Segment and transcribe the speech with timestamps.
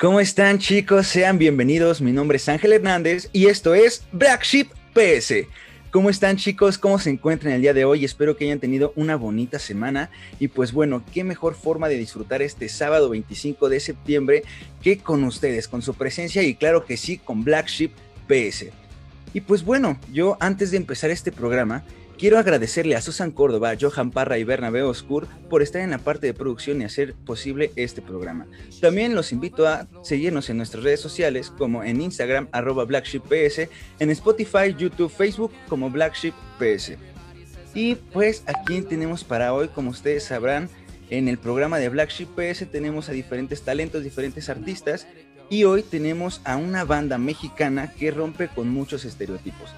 [0.00, 1.08] ¿Cómo están chicos?
[1.08, 2.00] Sean bienvenidos.
[2.00, 5.46] Mi nombre es Ángel Hernández y esto es Black Sheep PS.
[5.90, 6.78] ¿Cómo están chicos?
[6.78, 8.06] ¿Cómo se encuentran el día de hoy?
[8.06, 10.08] Espero que hayan tenido una bonita semana.
[10.38, 14.42] Y pues bueno, qué mejor forma de disfrutar este sábado 25 de septiembre
[14.80, 17.92] que con ustedes, con su presencia y claro que sí, con Black Sheep
[18.26, 18.68] PS.
[19.34, 21.84] Y pues bueno, yo antes de empezar este programa,
[22.20, 26.26] quiero agradecerle a Susan Córdoba, Johan Parra y Bernabé Oscur por estar en la parte
[26.26, 28.46] de producción y hacer posible este programa.
[28.78, 34.10] También los invito a seguirnos en nuestras redes sociales como en Instagram arroba BlackShipPS, en
[34.10, 36.98] Spotify, YouTube, Facebook como BlackShipPS.
[37.74, 40.68] Y pues aquí tenemos para hoy, como ustedes sabrán,
[41.08, 45.06] en el programa de Black Sheep PS tenemos a diferentes talentos, diferentes artistas
[45.48, 49.70] y hoy tenemos a una banda mexicana que rompe con muchos estereotipos.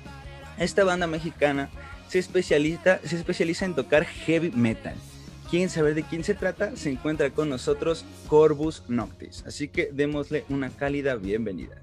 [0.58, 1.70] Esta banda mexicana
[2.12, 4.94] se especializa, se especializa en tocar heavy metal.
[5.48, 6.76] ¿Quieren saber de quién se trata?
[6.76, 9.42] Se encuentra con nosotros Corvus Noctis.
[9.46, 11.80] Así que démosle una cálida bienvenida.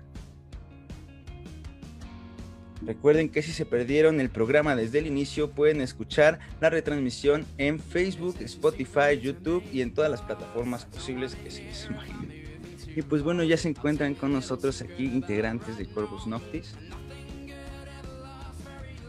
[2.86, 7.80] Recuerden que si se perdieron el programa desde el inicio, pueden escuchar la retransmisión en
[7.80, 12.62] Facebook, Spotify, YouTube y en todas las plataformas posibles que se les imaginen.
[12.96, 16.76] Y pues bueno, ya se encuentran con nosotros aquí integrantes de Corvus Noctis.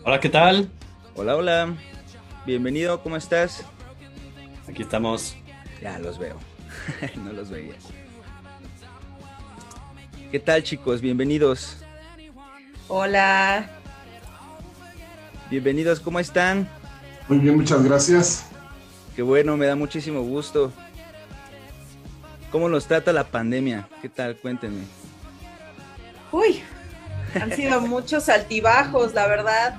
[0.03, 0.71] Hola, ¿qué tal?
[1.15, 1.75] Hola, hola.
[2.47, 3.65] Bienvenido, ¿cómo estás?
[4.69, 5.37] Aquí estamos.
[5.83, 6.37] Ya los veo.
[7.25, 7.75] no los veía.
[10.31, 11.01] ¿Qué tal, chicos?
[11.01, 11.79] Bienvenidos.
[12.89, 13.69] Hola,
[15.51, 16.69] Bienvenidos, ¿cómo están?
[17.27, 18.45] Muy bien, muchas gracias.
[19.17, 20.73] Qué bueno, me da muchísimo gusto.
[22.53, 23.89] ¿Cómo nos trata la pandemia?
[24.01, 24.37] ¿Qué tal?
[24.37, 24.85] Cuéntenme.
[26.31, 26.63] uy,
[27.35, 29.75] han sido muchos altibajos, la verdad.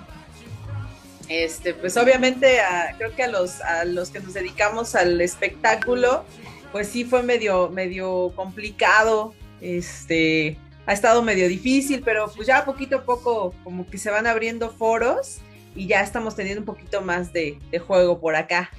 [1.31, 6.25] Este, pues obviamente a- creo que a los, a los que nos dedicamos al espectáculo,
[6.73, 9.33] pues sí fue medio, medio complicado.
[9.61, 14.27] Este, ha estado medio difícil, pero pues ya poquito a poco como que se van
[14.27, 15.37] abriendo foros
[15.73, 18.69] y ya estamos teniendo un poquito más de, de juego por acá.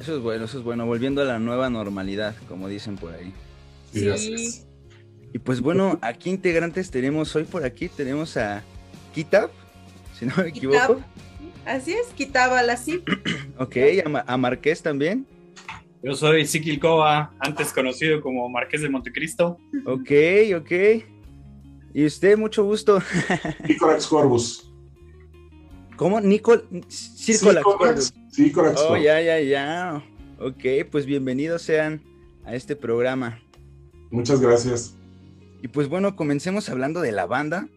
[0.00, 0.84] Eso es bueno, eso es bueno.
[0.84, 3.32] Volviendo a la nueva normalidad, como dicen por ahí.
[3.92, 4.66] Sí, es.
[5.32, 8.64] Y pues bueno, aquí integrantes tenemos, hoy por aquí tenemos a
[9.14, 9.50] Kitab,
[10.18, 11.00] si no me equivoco.
[11.66, 13.02] Así es, quitaba la sí.
[13.58, 15.26] Ok, a, a Marqués también.
[16.02, 19.58] Yo soy Sikil Kova, antes conocido como Marqués de Montecristo.
[19.86, 20.10] Ok,
[20.56, 20.72] ok.
[21.94, 23.02] Y usted, mucho gusto.
[23.68, 24.72] Nicorax Corvus.
[25.96, 26.20] ¿Cómo?
[26.20, 26.68] Nicol...
[26.88, 27.64] Circolax.
[27.64, 28.14] Corax.
[28.30, 30.04] Sí, Corax Oh, ya, ya, ya.
[30.38, 32.02] Ok, pues bienvenidos sean
[32.44, 33.40] a este programa.
[34.10, 34.94] Muchas gracias.
[35.62, 37.68] Y pues bueno, comencemos hablando de la banda.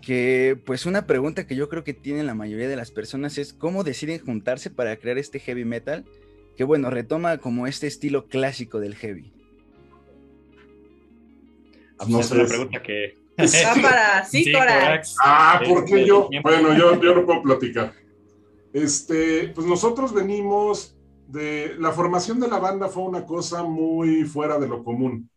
[0.00, 3.52] Que pues una pregunta que yo creo que tienen la mayoría de las personas es
[3.52, 6.04] cómo deciden juntarse para crear este heavy metal.
[6.56, 9.32] Que bueno, retoma como este estilo clásico del heavy.
[11.98, 12.42] Ah, No pues esa sé.
[12.42, 13.14] es la pregunta que.
[13.38, 14.80] Va para sí, Cora.
[14.80, 15.16] Corax.
[15.22, 16.28] Ah, ¿por qué Este, yo?
[16.42, 17.92] Bueno, yo, yo no puedo platicar.
[18.72, 20.96] Este, pues nosotros venimos
[21.28, 21.74] de.
[21.78, 25.28] La formación de la banda fue una cosa muy fuera de lo común.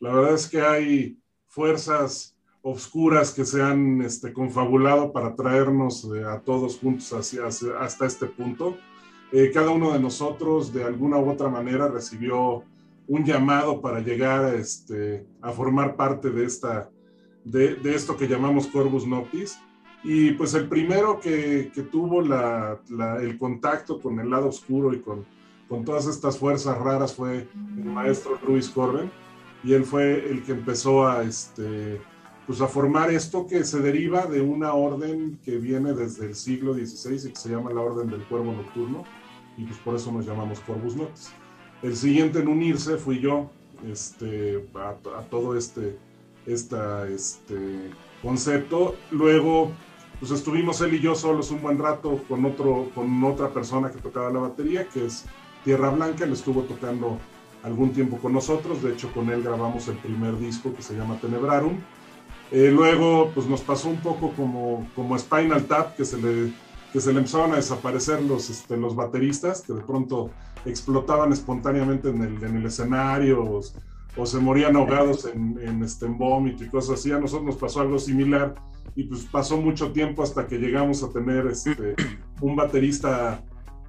[0.00, 1.18] La verdad es que hay
[1.48, 2.36] fuerzas
[2.70, 8.06] obscuras que se han este, confabulado para traernos eh, a todos juntos hacia, hacia- hasta
[8.06, 8.76] este punto.
[9.32, 12.64] Eh, cada uno de nosotros, de alguna u otra manera, recibió
[13.06, 16.90] un llamado para llegar este, a formar parte de esta,
[17.44, 19.58] de, de esto que llamamos Corvus Noctis.
[20.04, 24.92] Y pues el primero que, que tuvo la- la- el contacto con el lado oscuro
[24.94, 25.24] y con,
[25.68, 27.48] con todas estas fuerzas raras fue
[27.78, 29.10] el maestro Luis Corben.
[29.64, 32.00] Y él fue el que empezó a, este,
[32.48, 36.72] pues a formar esto que se deriva de una orden que viene desde el siglo
[36.72, 39.04] XVI y que se llama la Orden del Cuervo Nocturno.
[39.58, 41.30] Y pues por eso nos llamamos Corvus Noctis.
[41.82, 43.50] El siguiente en unirse fui yo
[43.86, 45.98] este, a, a todo este,
[46.46, 47.90] esta, este
[48.22, 48.94] concepto.
[49.10, 49.70] Luego,
[50.18, 53.98] pues estuvimos él y yo solos un buen rato con, otro, con otra persona que
[53.98, 55.26] tocaba la batería, que es
[55.64, 56.24] Tierra Blanca.
[56.24, 57.18] Él estuvo tocando
[57.62, 58.82] algún tiempo con nosotros.
[58.82, 61.78] De hecho, con él grabamos el primer disco que se llama Tenebrarum.
[62.50, 66.52] Eh, luego, pues nos pasó un poco como, como Spinal Tap, que se le,
[66.92, 70.30] que se le empezaron a desaparecer los, este, los bateristas, que de pronto
[70.64, 73.60] explotaban espontáneamente en el, en el escenario o,
[74.16, 77.12] o se morían ahogados en, en, este, en vómito y cosas así.
[77.12, 78.54] A nosotros nos pasó algo similar
[78.96, 81.94] y pues pasó mucho tiempo hasta que llegamos a tener este,
[82.40, 83.44] un baterista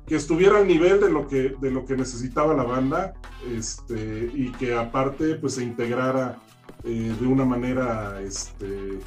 [0.05, 3.13] que estuviera al nivel de lo que, de lo que necesitaba la banda
[3.49, 6.39] este, y que aparte pues se integrara
[6.83, 8.99] eh, de una manera, este,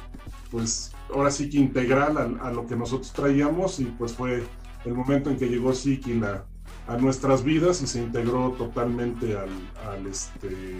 [0.51, 4.43] pues ahora sí que integral a, lo que nosotros traíamos y pues fue
[4.85, 10.77] el momento en que llegó Siki a, nuestras vidas y se integró totalmente al, este,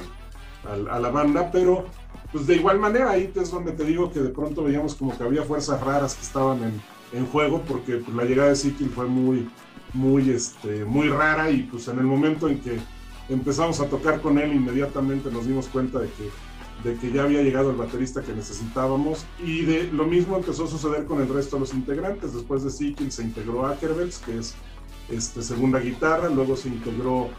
[0.67, 1.85] a la banda, pero
[2.31, 5.23] pues de igual manera ahí es donde te digo que de pronto veíamos como que
[5.23, 6.81] había fuerzas raras que estaban en,
[7.13, 9.49] en juego porque pues, la llegada de Siki fue muy,
[9.93, 12.79] muy, este, muy rara y pues en el momento en que
[13.29, 16.29] empezamos a tocar con él inmediatamente nos dimos cuenta de que
[16.83, 20.68] de que ya había llegado el baterista que necesitábamos y de lo mismo empezó a
[20.68, 22.33] suceder con el resto de los integrantes.
[22.33, 24.56] Después de Sikil se integró Ackerbels, que es
[25.09, 27.30] este, segunda guitarra, luego se integró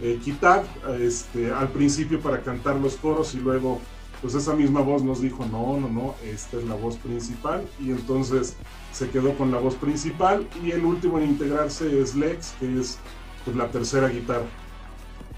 [0.00, 0.64] eh, Kitab,
[0.98, 3.80] este, al principio para cantar los coros y luego
[4.22, 7.90] pues esa misma voz nos dijo, no, no, no, esta es la voz principal y
[7.90, 8.56] entonces
[8.90, 12.96] se quedó con la voz principal y el último en integrarse es Lex, que es
[13.44, 14.46] pues, la tercera guitarra.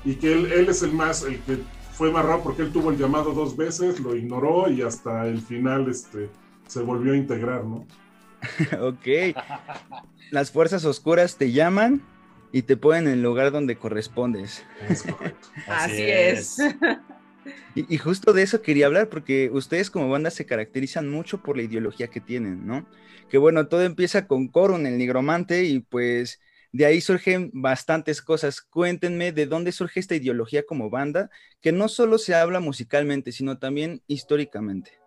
[0.04, 1.58] Y que él, él es el más, el que
[1.96, 5.40] fue más raro porque él tuvo el llamado dos veces, lo ignoró y hasta el
[5.40, 6.28] final este,
[6.66, 7.86] se volvió a integrar, ¿no?
[8.80, 9.34] ok.
[10.30, 12.02] Las fuerzas oscuras te llaman
[12.52, 14.62] y te ponen en el lugar donde correspondes.
[14.90, 15.48] Es correcto.
[15.66, 16.58] Así, Así es.
[16.58, 16.76] es.
[17.74, 21.56] Y, y, justo de eso quería hablar, porque ustedes como banda se caracterizan mucho por
[21.56, 22.86] la ideología que tienen, ¿no?
[23.30, 26.40] Que bueno, todo empieza con Corun, el nigromante, y pues
[26.72, 28.60] de ahí surgen bastantes cosas.
[28.60, 31.30] Cuéntenme de dónde surge esta ideología como banda,
[31.60, 34.98] que no solo se habla musicalmente, sino también históricamente.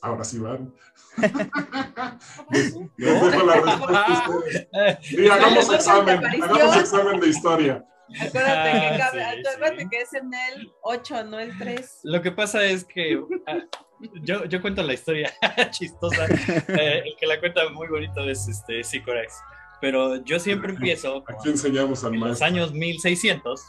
[0.00, 0.74] Ahora sí van.
[2.50, 5.10] Les, les dejo la respuesta a ustedes.
[5.12, 7.84] Y hagamos examen, hagamos examen de historia.
[8.20, 9.18] Acuérdate, que, ah, sí,
[9.48, 9.88] acuérdate sí.
[9.88, 12.00] que es en el 8, no el 3.
[12.04, 13.18] Lo que pasa es que
[14.22, 15.32] yo, yo cuento la historia
[15.70, 16.26] chistosa.
[16.68, 19.34] Eh, el que la cuenta muy bonito es este Sicorex.
[19.80, 21.24] Pero yo siempre empiezo.
[21.26, 23.60] Aquí enseñamos al en los años 1600.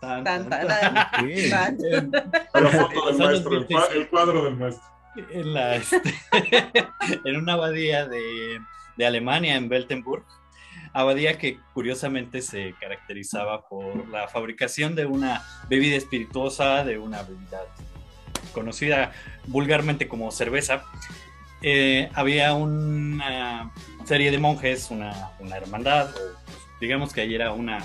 [0.00, 2.10] Tan, tan, tan, tan.
[2.54, 4.84] La foto del maestro, el, el, cuadro del maestro.
[5.30, 6.02] En, la, este,
[7.24, 8.58] en una abadía de,
[8.96, 10.24] de Alemania, en Beltenburg
[10.92, 17.60] abadía que curiosamente se caracterizaba por la fabricación de una bebida espirituosa, de una bebida
[18.52, 19.12] conocida
[19.46, 20.84] vulgarmente como cerveza.
[21.62, 23.72] Eh, había una
[24.04, 27.78] serie de monjes, una, una hermandad, o digamos que ahí era una...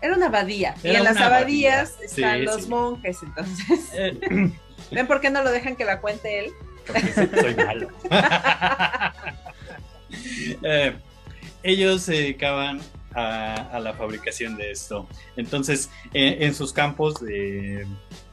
[0.00, 2.06] Era una abadía, era y en las abadías abadía.
[2.06, 2.68] están sí, los sí.
[2.68, 3.80] monjes, entonces...
[3.94, 4.50] Eh,
[4.90, 6.52] ¿Ven por qué no lo dejan que la cuente él?
[6.86, 7.88] Porque soy malo.
[10.62, 10.94] eh,
[11.62, 12.80] ellos se dedicaban
[13.14, 15.06] a, a, la fabricación de esto.
[15.36, 17.86] Entonces, en, en sus campos de,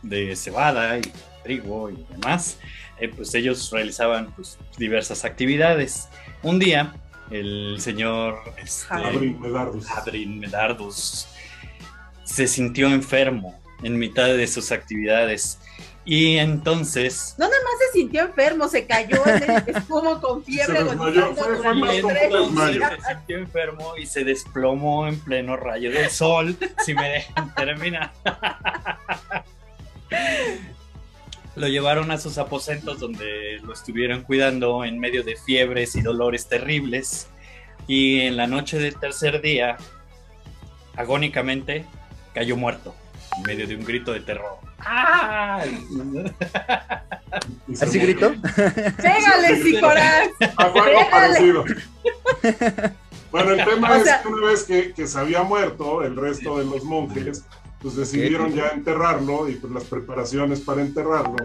[0.03, 1.01] de, cebada y
[1.45, 2.57] trigo y demás,
[2.99, 6.09] eh, pues ellos realizaban pues, diversas actividades.
[6.41, 6.95] Un día,
[7.29, 9.91] el señor este, Adrin Medardus.
[9.91, 11.27] Adrin Medardus
[12.23, 15.59] se sintió enfermo en mitad de sus actividades
[16.03, 17.35] y entonces.
[17.37, 20.77] No, nada más se sintió enfermo, se cayó en el espumo con fiebre.
[20.77, 25.91] Se desmayó, fue, fue más como Se sintió enfermo y se desplomó en pleno rayo
[25.91, 26.57] del sol.
[26.83, 28.11] si me dejan terminar.
[31.55, 36.47] lo llevaron a sus aposentos donde lo estuvieron cuidando en medio de fiebres y dolores
[36.47, 37.27] terribles.
[37.87, 39.77] Y en la noche del tercer día,
[40.95, 41.85] agónicamente,
[42.33, 42.95] cayó muerto
[43.37, 44.57] en medio de un grito de terror.
[44.79, 45.63] ¡Ah!
[47.81, 48.33] ¿Así gritó?
[48.97, 50.29] ¡Pégale, Sicoraz!
[50.57, 51.65] A algo parecido.
[53.31, 56.57] Bueno, el tema o es que una vez que, que, se había muerto, el resto
[56.57, 57.43] de los monjes,
[57.85, 61.35] pues decidieron ya enterrarlo y pues las preparaciones para enterrarlo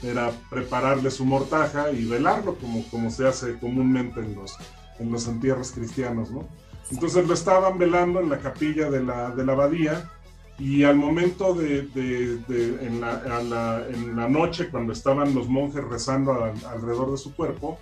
[0.00, 4.56] era prepararle su mortaja y velarlo como, como se hace comúnmente en los,
[5.00, 6.46] en los entierros cristianos, ¿no?
[6.92, 10.08] Entonces lo estaban velando en la capilla de la, de la abadía
[10.56, 15.48] y al momento de, de, de en, la, la, en, la, noche, cuando estaban los
[15.48, 17.76] monjes rezando a, alrededor de su cuerpo,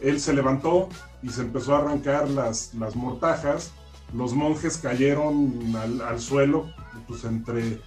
[0.00, 0.88] él se levantó
[1.20, 3.72] y se empezó a arrancar las, las mortajas.
[4.14, 6.66] Los monjes cayeron al, al suelo,
[7.06, 7.78] pues entre,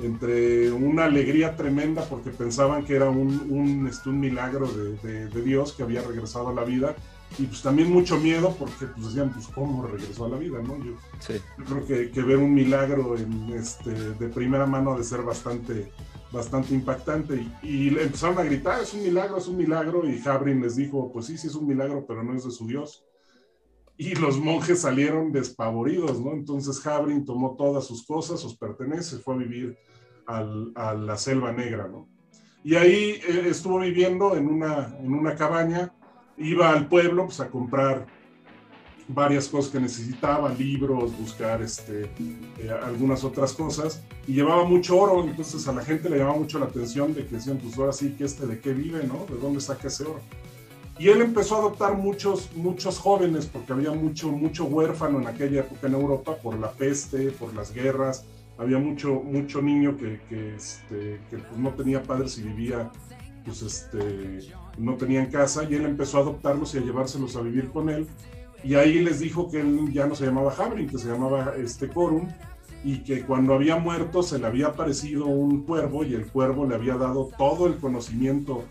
[0.00, 4.68] entre, una alegría tremenda porque pensaban que era un, un, este, un milagro
[5.02, 6.94] de, Dios que había regresado a la vida
[7.38, 10.78] y pues también mucho miedo porque pues decían, pues cómo regresó a la vida, ¿no?
[10.78, 11.34] Yo, sí.
[11.58, 15.22] yo creo que, que, ver un milagro en, este, de primera mano ha de ser
[15.22, 15.92] bastante,
[16.32, 20.62] bastante impactante y, y, empezaron a gritar, es un milagro, es un milagro y Jabrin
[20.62, 23.04] les dijo, pues sí, sí es un milagro, pero no es de su Dios.
[24.00, 26.32] Y los monjes salieron despavoridos, ¿no?
[26.32, 29.76] Entonces Jabrin tomó todas sus cosas, sus pertenencias, fue a vivir
[30.26, 32.08] a la selva negra, ¿no?
[32.62, 35.94] Y ahí eh, estuvo viviendo en una, en una cabaña,
[36.36, 38.06] iba al pueblo pues, a comprar
[39.08, 42.10] varias cosas que necesitaba, libros, buscar este,
[42.58, 46.58] eh, algunas otras cosas, y llevaba mucho oro, entonces a la gente le llamaba mucho
[46.58, 49.24] la atención de que decían, pues ahora sí que este de qué vive, ¿no?
[49.24, 50.20] ¿De dónde saca ese oro?
[50.98, 55.60] Y él empezó a adoptar muchos, muchos jóvenes, porque había mucho, mucho huérfano en aquella
[55.60, 58.24] época en Europa por la peste, por las guerras,
[58.58, 60.20] había mucho, mucho niño que,
[60.56, 62.90] este, pues, no tenía padres y vivía,
[63.44, 64.40] pues este,
[64.76, 67.88] no tenía en casa, y él empezó a adoptarlos y a llevárselos a vivir con
[67.88, 68.08] él,
[68.64, 71.88] y ahí les dijo que él ya no se llamaba Habrin, que se llamaba este
[71.88, 72.28] Corum,
[72.82, 76.74] y que cuando había muerto se le había aparecido un cuervo y el cuervo le
[76.74, 78.64] había dado todo el conocimiento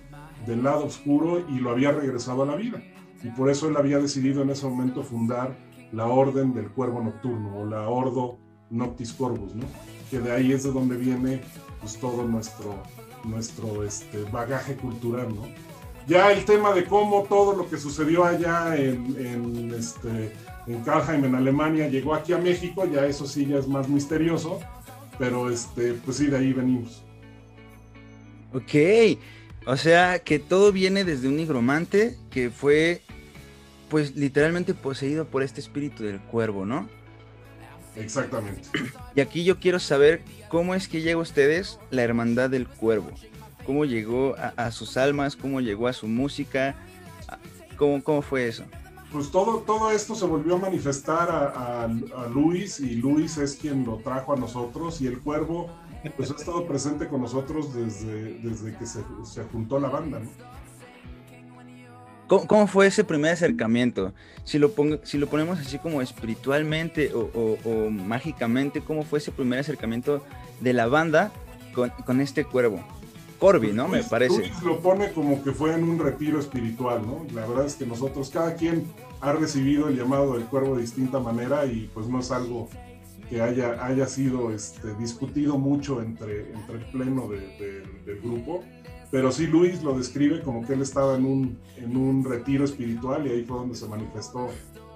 [0.47, 2.81] del lado oscuro y lo había regresado a la vida.
[3.23, 5.55] Y por eso él había decidido en ese momento fundar
[5.91, 8.37] la Orden del Cuervo Nocturno o la Ordo
[8.69, 9.65] Noctis Corvus, ¿no?
[10.09, 11.41] que de ahí es de donde viene
[11.81, 12.75] pues, todo nuestro,
[13.23, 15.33] nuestro este, bagaje cultural.
[15.35, 15.43] ¿no?
[16.07, 20.33] Ya el tema de cómo todo lo que sucedió allá en, en, este,
[20.65, 24.59] en Kalheim, en Alemania, llegó aquí a México, ya eso sí ya es más misterioso,
[25.19, 27.03] pero este, pues sí, de ahí venimos.
[28.53, 29.19] Ok,
[29.67, 33.03] o sea que todo viene desde un nigromante que fue,
[33.89, 36.89] pues literalmente poseído por este espíritu del cuervo, ¿no?
[37.95, 38.63] Exactamente.
[39.15, 43.11] Y aquí yo quiero saber cómo es que llega a ustedes la hermandad del cuervo
[43.67, 46.73] cómo llegó a, sus almas, cómo llegó a su música,
[47.75, 48.63] cómo, cómo fue eso.
[49.11, 51.87] Pues todo, todo esto se volvió a manifestar a,
[52.33, 55.69] Luis y Luis es quien lo trajo a nosotros y el cuervo
[56.15, 60.19] pues ha estado presente con nosotros desde, desde que se, se juntó la banda.
[60.19, 60.29] ¿no?
[62.27, 64.13] ¿Cómo, fue ese primer acercamiento?
[64.43, 64.73] Si lo,
[65.03, 70.23] si lo ponemos así como espiritualmente o, o, mágicamente, ¿cómo fue ese primer acercamiento
[70.59, 71.31] de la banda
[71.73, 72.83] con, con este cuervo?
[73.39, 73.87] Corby, ¿no?
[73.87, 74.39] Me parece.
[74.39, 77.25] Luis lo pone como que fue en un retiro espiritual, ¿no?
[77.33, 78.87] La verdad es que nosotros, cada quien
[79.21, 82.67] ha recibido el llamado del cuervo de distinta manera y pues no es algo
[83.29, 88.63] que haya, haya sido este, discutido mucho entre, entre el pleno del grupo,
[89.11, 93.25] pero sí Luis lo describe como que él estaba en un, en un retiro espiritual
[93.27, 94.49] y ahí fue donde se manifestó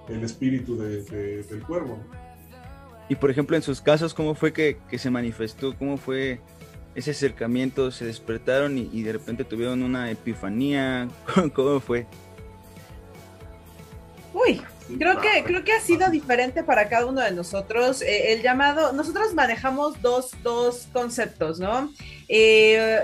[0.08, 1.98] el espíritu del cuervo.
[3.08, 5.76] Y por ejemplo, en sus casos, ¿cómo fue que, que se manifestó?
[5.76, 6.40] ¿Cómo fue
[6.94, 11.08] ese acercamiento, se despertaron y, de repente tuvieron una epifanía?
[11.54, 12.06] ¿Cómo fue?
[14.34, 14.62] Uy,
[14.98, 18.02] creo que, creo que ha sido diferente para cada uno de nosotros.
[18.02, 20.32] Eh, el llamado, nosotros manejamos dos,
[20.92, 21.92] conceptos, ¿no?
[22.28, 23.00] Eh,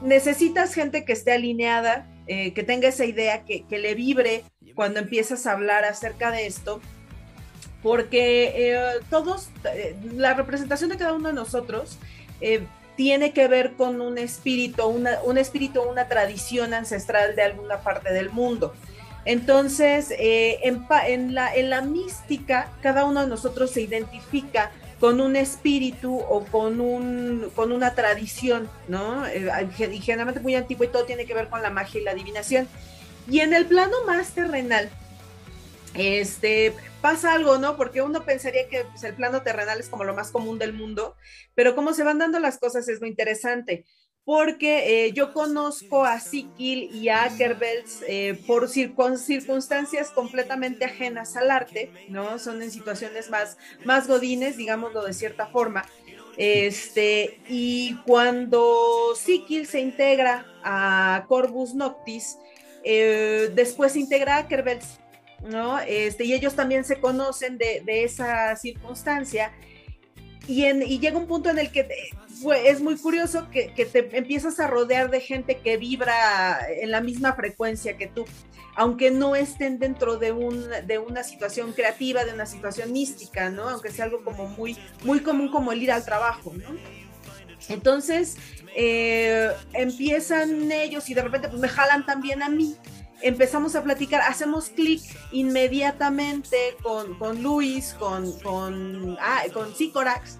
[0.00, 4.44] necesitas gente que esté alineada, eh, que tenga esa idea, que, que, le vibre
[4.74, 6.80] cuando empiezas a hablar acerca de esto,
[7.82, 8.78] porque
[9.10, 9.50] todos,
[10.14, 11.98] la representación de cada uno de nosotros
[12.96, 18.12] tiene que ver con un espíritu, una, un espíritu, una tradición ancestral de alguna parte
[18.12, 18.74] del mundo.
[19.24, 26.44] Entonces, eh, en, la, mística, cada uno de nosotros se identifica con un espíritu o
[26.44, 29.26] con, un, una tradición, ¿no?
[29.26, 32.12] Eh, y generalmente muy antiguo y todo tiene que ver con la magia y la
[32.12, 32.68] adivinación.
[33.30, 34.90] Y en el plano más terrenal,
[35.94, 37.76] este, pasa algo, ¿no?
[37.76, 41.16] Porque uno pensaría que pues, el plano terrenal es como lo más común del mundo,
[41.54, 43.84] pero cómo se van dando las cosas es lo interesante.
[44.24, 51.50] Porque eh, yo conozco a Sikil y a Ackerbels eh, por circunstancias completamente ajenas al
[51.50, 52.38] arte, ¿no?
[52.38, 55.84] Son en situaciones más, más godines, digámoslo de cierta forma.
[56.36, 62.38] Este, y cuando Sikil se integra a Corvus Noctis,
[62.84, 65.00] eh, después se integra a Ackerbels
[65.44, 65.78] ¿no?
[65.80, 69.52] Este, y ellos también se conocen de, esa circunstancia.
[70.46, 71.88] Y, en, y, llega un punto en el que
[72.64, 77.34] es muy curioso que, te empiezas a rodear de gente que vibra en la misma
[77.34, 78.24] frecuencia que tú,
[78.74, 83.68] aunque no estén dentro de, un, de una situación creativa, de una situación mística, ¿no?
[83.68, 86.76] Aunque sea algo como muy, muy común como el ir al trabajo, ¿no?
[87.68, 88.36] Entonces,
[88.74, 92.76] eh, empiezan ellos y de repente pues me jalan también a mí
[93.22, 95.02] empezamos a platicar, hacemos clic
[95.32, 100.38] inmediatamente con, con Luis, con, con, ah, con Sicorax.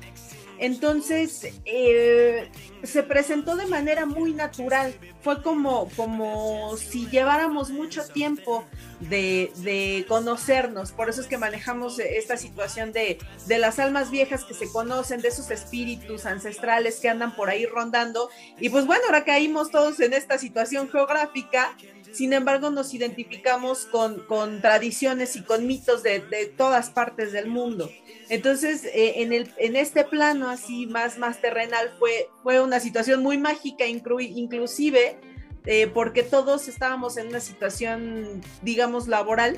[0.63, 2.49] Entonces, eh,
[2.85, 4.95] se presentó de manera muy natural.
[5.21, 8.65] Fue como, como si lleváramos mucho tiempo
[9.01, 10.93] de, de, conocernos.
[10.93, 15.21] Por eso es que manejamos esta situación de, de, las almas viejas que se conocen,
[15.21, 18.31] de esos espíritus ancestrales que andan por ahí rondando.
[18.61, 21.77] Y pues bueno, ahora caímos todos en esta situación geográfica
[22.13, 27.47] sin embargo nos identificamos con, con tradiciones y con mitos de, de, todas partes del
[27.49, 27.91] mundo.
[28.29, 33.23] Entonces, eh, en, el, en este plano así más, más terrenal fue, fue una situación
[33.23, 35.19] muy mágica, inclu inclusive
[35.67, 39.57] eh, porque todos estábamos en una situación, digamos, laboral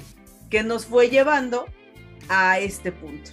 [0.50, 1.66] que nos fue llevando
[2.28, 3.30] a este punto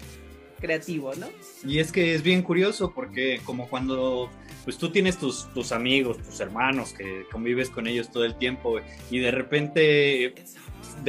[0.60, 1.28] creativo, ¿no?
[1.66, 4.30] Y es que es bien curioso porque como cuando
[4.64, 8.80] pues tú tienes tus, tus amigos, tus hermanos que convives con ellos todo el tiempo
[9.10, 10.36] y de repente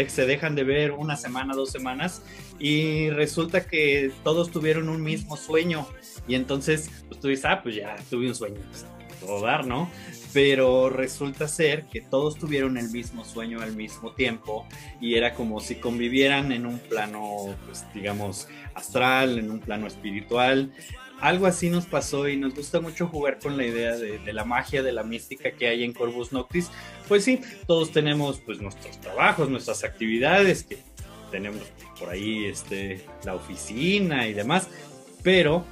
[0.09, 2.23] se dejan de ver una semana, dos semanas
[2.59, 5.87] y resulta que todos tuvieron un mismo sueño
[6.27, 8.87] y entonces pues tú dices, ah, pues ya tuve un sueño, pues,
[9.21, 9.89] todo dar, ¿no?
[10.33, 14.67] pero resulta ser que todos tuvieron el mismo sueño al mismo tiempo
[15.01, 20.73] y era como si convivieran en un plano, pues digamos, astral, en un plano espiritual.
[21.23, 24.83] Algo así nos pasó y nos gusta mucho jugar con la idea de, la magia,
[24.83, 26.69] de la mística que hay en Corvus Noctis.
[27.07, 30.79] Pues sí, todos tenemos pues nuestros trabajos, nuestras actividades, que
[31.31, 31.63] tenemos
[32.01, 34.69] por ahí este, la oficina y demás,
[35.23, 35.65] pero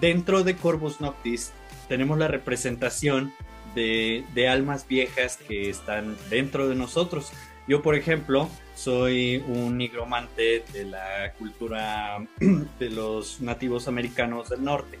[0.00, 1.52] dentro de Corvus Noctis
[1.88, 3.32] tenemos la representación
[3.76, 7.30] de, almas viejas que están dentro de nosotros.
[7.68, 12.18] Yo, por ejemplo, soy un nigromante de la cultura
[12.78, 14.98] de los nativos americanos del norte,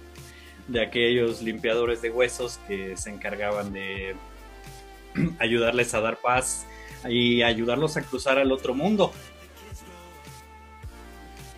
[0.66, 4.16] de aquellos limpiadores de huesos que se encargaban de
[5.38, 6.66] ayudarles a dar paz
[7.06, 9.12] y ayudarlos a cruzar al otro mundo.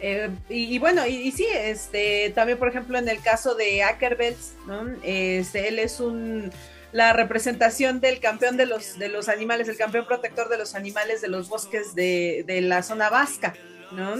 [0.01, 4.55] Eh, y, bueno, y, sí, este, también por ejemplo en el caso de Ackerbels,
[5.03, 6.53] este, él es un
[6.93, 11.21] la representación del campeón de los, de los animales, el campeón protector de los animales
[11.21, 13.55] de los bosques de, de la zona vasca.
[13.91, 14.17] ¿no?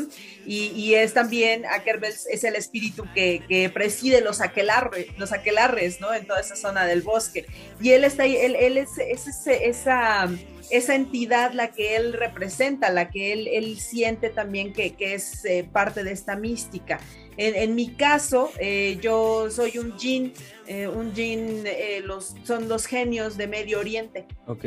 [0.47, 6.01] Y, y, es también, Ackerbels es el espíritu que, que preside los, aquelarre, los aquelarres,
[6.01, 6.15] ¿no?
[6.15, 7.45] En toda esa zona del bosque.
[7.81, 10.27] Y él está ahí, él, él es, es esa,
[10.71, 15.45] esa entidad la que él representa, la que él, él siente también que, que es
[15.45, 16.99] eh, parte de esta mística.
[17.39, 20.35] En, en mi caso, eh, yo soy un jin
[20.69, 24.27] eh, un jin, eh, los, son los genios de Medio Oriente.
[24.47, 24.67] Ok.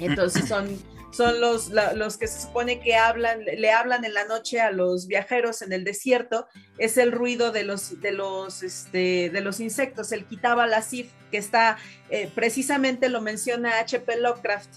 [0.00, 0.76] Entonces son,
[1.12, 5.06] son los, los que se supone que hablan, le hablan en la noche a los
[5.06, 10.10] viajeros en el desierto, es el ruido de los, de los, este, de los insectos,
[10.10, 11.78] el la sif, que está,
[12.10, 14.16] eh, precisamente lo menciona H.P.
[14.16, 14.70] Lovecraft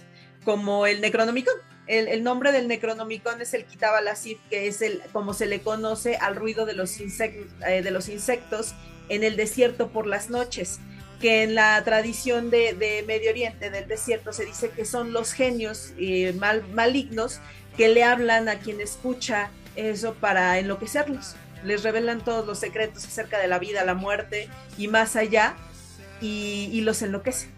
[0.45, 1.55] como el Necronomicon.
[1.91, 3.65] El, nombre del Necronomicon es el
[4.15, 8.07] Sif, que es el, como se le conoce al ruido de los, insectos, de los
[8.07, 8.73] insectos
[9.09, 10.79] en el desierto por las noches,
[11.19, 15.91] que en la tradición de, Medio Oriente, del desierto, se dice que son los genios
[15.99, 17.41] eh, mal, malignos
[17.75, 21.35] que le hablan a quien escucha eso para enloquecerlos.
[21.65, 25.57] Les revelan todos los secretos acerca de la vida, la muerte y más allá,
[26.21, 27.49] y, los enloquecen.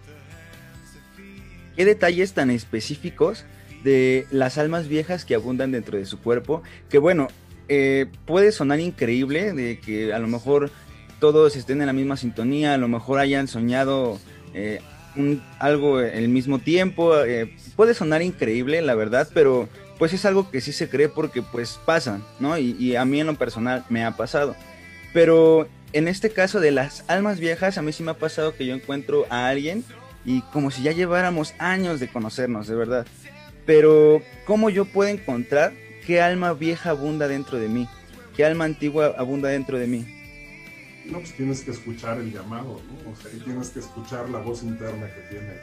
[1.76, 3.46] ¿Qué detalles tan específicos
[3.84, 6.64] de las almas viejas que abundan dentro de su cuerpo?
[6.90, 7.28] Que bueno,
[7.70, 10.72] eh, puede sonar increíble de que a lo mejor
[11.20, 14.20] todos estén en la misma sintonía, a lo mejor hayan soñado
[14.54, 14.82] eh,
[15.60, 17.18] algo el mismo tiempo.
[17.18, 21.42] Eh, puede sonar increíble, la verdad, pero pues es algo que sí se cree porque
[21.42, 22.58] pues pasa, ¿no?
[22.58, 24.56] Y, a mí en lo personal me ha pasado.
[25.14, 28.66] Pero en este caso de las almas viejas, a mí sí me ha pasado que
[28.66, 29.86] yo encuentro a alguien
[30.26, 33.06] y como si ya lleváramos años de conocernos, de verdad.
[33.66, 35.74] Pero ¿cómo yo puedo encontrar
[36.06, 37.88] qué alma vieja abunda dentro de mí?
[38.36, 40.06] ¿Qué alma antigua abunda dentro de mí?
[41.06, 43.12] No, pues tienes que escuchar el llamado, ¿no?
[43.12, 45.60] O sea, tienes que escuchar la voz interna que tienes.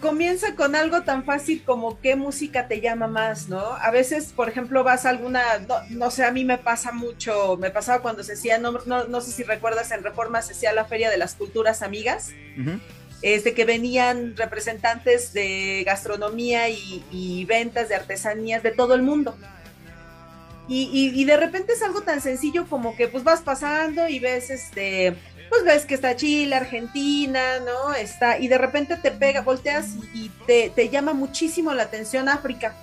[0.00, 3.60] Comienza con algo tan fácil como qué música te llama más, ¿no?
[3.60, 5.42] A veces, por ejemplo, vas a alguna,
[5.90, 9.32] no, sé, a mí me pasa mucho, me pasaba cuando se hacía, no, no, sé
[9.32, 12.32] si recuerdas, en Reforma se hacía la Feria de las Culturas Amigas.
[13.26, 19.34] Este, que venían representantes de gastronomía y ventas de artesanías de todo el mundo.
[20.66, 25.14] Y, de repente es algo tan sencillo como que pues vas pasando y ves este,
[25.50, 27.94] pues ves que está Chile, Argentina, ¿no?
[27.94, 32.74] Está, y de repente te pega, volteas y, te, llama muchísimo la atención África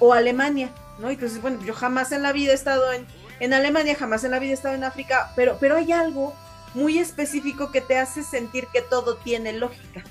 [0.00, 1.10] o Alemania, ¿no?
[1.10, 3.06] Y entonces, bueno, yo jamás en la vida he estado en,
[3.38, 6.34] en Alemania, jamás en la vida he estado en África, pero, pero hay algo
[6.74, 10.04] muy específico que te hace sentir que todo tiene lógica,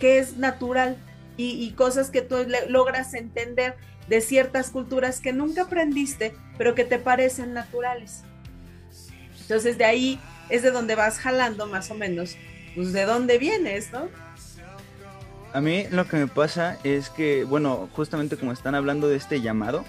[0.00, 0.96] que es natural
[1.36, 2.36] y, cosas que tú
[2.68, 3.76] logras entender
[4.08, 8.22] de ciertas culturas que nunca aprendiste, pero que te parecen naturales.
[9.42, 12.36] Entonces de ahí es de donde vas jalando más o menos,
[12.74, 14.08] pues de dónde vienes, ¿no?
[15.52, 19.40] A mí lo que me pasa es que, bueno, justamente como están hablando de este
[19.40, 19.84] llamado,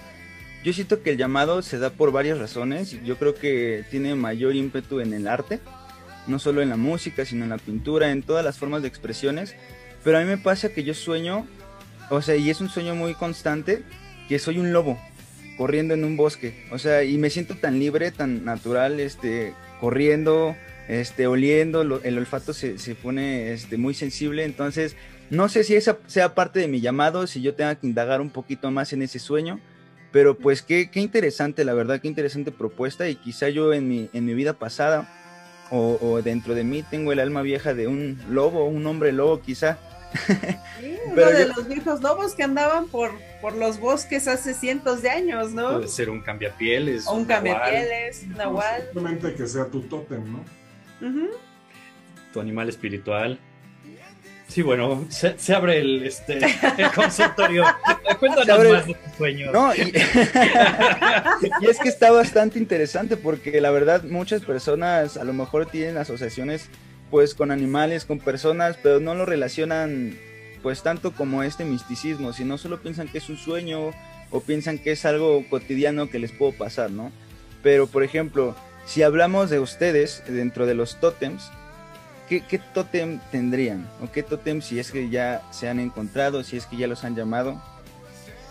[0.62, 3.02] yo siento que el llamado se da por varias razones.
[3.02, 5.60] Yo creo que tiene mayor ímpetu en el arte,
[6.26, 9.54] no solo en la música, sino en la pintura, en todas las formas de expresiones.
[10.04, 11.46] Pero a mí me pasa que yo sueño
[12.10, 13.82] o sea, y es un sueño muy constante,
[14.28, 15.00] que soy un lobo
[15.56, 20.56] corriendo en un bosque, o sea, y me siento tan libre, tan natural, este, corriendo,
[20.88, 24.96] este, oliendo, el olfato se, se pone este, muy sensible, entonces
[25.28, 28.30] no sé si esa sea parte de mi llamado, si yo tenga que indagar un
[28.30, 29.60] poquito más en ese sueño,
[30.10, 33.08] pero pues qué, qué interesante, la verdad, qué interesante propuesta.
[33.08, 35.08] Y quizá yo en mi, en mi vida pasada
[35.70, 39.78] o, dentro de mí tengo el alma vieja de un lobo, un hombre lobo quizá.
[41.06, 45.52] uno de los viejos lobos que andaban por, por los bosques hace cientos de años,
[45.52, 45.74] ¿no?
[45.74, 47.06] Puede ser un cambiapieles.
[47.06, 48.82] O un, cambiapieles, un nahual.
[48.82, 50.44] Simplemente que sea tu tótem, ¿no?
[52.32, 53.38] Tu animal espiritual.
[54.50, 57.64] Sí, bueno, se, abre el, este, el consultorio.
[58.18, 59.52] Cuéntanos más de tu sueño.
[59.52, 59.80] No, y,
[61.60, 65.98] y, es que está bastante interesante porque la verdad muchas personas a lo mejor tienen
[65.98, 66.68] asociaciones
[67.12, 70.18] pues con animales, con personas, pero no lo relacionan
[70.64, 73.92] pues tanto como este misticismo, sino solo piensan que es un sueño
[74.30, 77.12] o piensan que es algo cotidiano que les puedo pasar, ¿no?
[77.62, 81.52] Pero por ejemplo, si hablamos de ustedes dentro de los tótems,
[82.30, 83.90] ¿qué, ¿qué, tótem tendrían?
[84.00, 87.02] ¿O qué tótem si es que ya se han encontrado, si es que ya los
[87.02, 87.60] han llamado?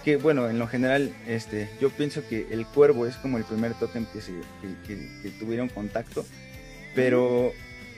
[0.04, 3.74] Que bueno, en lo general, este, yo pienso que el cuervo es como el primer
[3.76, 4.34] tótem que, se,
[4.86, 6.26] que, tuvieron contacto,
[6.94, 7.54] pero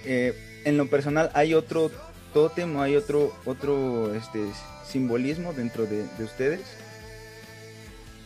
[0.05, 1.89] eh, en lo personal hay otro
[2.31, 4.39] tótem o hay otro, otro este,
[4.87, 6.61] simbolismo dentro de, ustedes.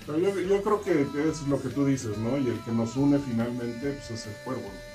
[0.07, 2.37] Yo, yo, creo que es lo que tú dices, ¿no?
[2.37, 4.94] Y el que nos une finalmente pues, es el cuervo, ¿no?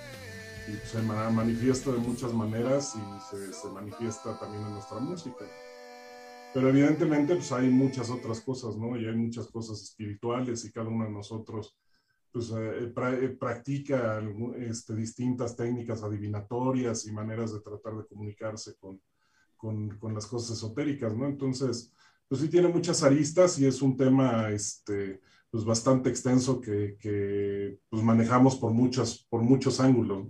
[0.85, 5.45] Se manifiesta de muchas maneras y se, manifiesta también en nuestra música.
[6.53, 8.97] Pero evidentemente pues hay muchas otras cosas, ¿no?
[8.97, 11.77] Y hay muchas cosas espirituales y cada uno de nosotros
[12.33, 14.23] pues eh, eh, practica
[14.57, 19.01] este, distintas técnicas adivinatorias y maneras de tratar de comunicarse con,
[19.57, 21.27] con, con, las cosas esotéricas, ¿no?
[21.27, 21.93] Entonces,
[22.29, 27.79] pues sí tiene muchas aristas y es un tema este, pues bastante extenso que, que
[27.89, 30.29] pues manejamos por, muchas, por muchos ángulos.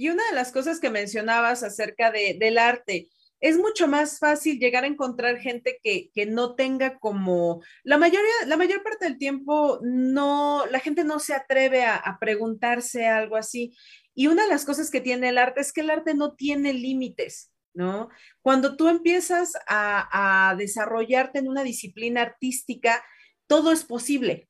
[0.00, 4.58] Y una de las cosas que mencionabas acerca de, del arte, es mucho más fácil
[4.58, 9.18] llegar a encontrar gente que, que, no tenga como, la mayoría, la mayor parte del
[9.18, 13.76] tiempo, no, la gente no se atreve a, a preguntarse algo así.
[14.14, 16.72] Y una de las cosas que tiene el arte es que el arte no tiene
[16.72, 17.52] límites.
[17.74, 18.08] ¿No?
[18.40, 23.04] Cuando tú empiezas a, a desarrollarte en una disciplina artística,
[23.46, 24.48] todo es posible,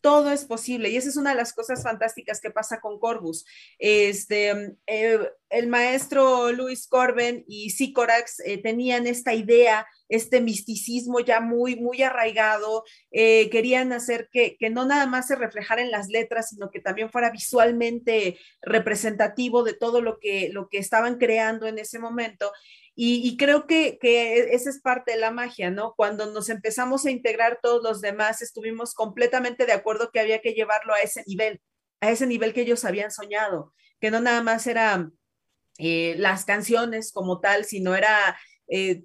[0.00, 3.44] todo es posible y esa es una de las cosas fantásticas que pasa con Corbus.
[3.78, 5.18] Este, eh,
[5.50, 12.02] el maestro Luis Corben y Sicorax eh, tenían esta idea, este misticismo ya muy, muy
[12.02, 16.70] arraigado, eh, querían hacer que, que, no nada más se reflejara en las letras, sino
[16.70, 21.98] que también fuera visualmente representativo de todo lo que, lo que estaban creando en ese
[21.98, 22.52] momento.
[23.02, 25.94] Y, creo que, que, esa es parte de la magia, ¿no?
[25.96, 30.52] Cuando nos empezamos a integrar todos los demás, estuvimos completamente de acuerdo que había que
[30.52, 31.62] llevarlo a ese nivel,
[32.02, 35.14] a ese nivel que ellos habían soñado, que no nada más eran
[35.78, 39.02] eh, las canciones como tal, sino era eh,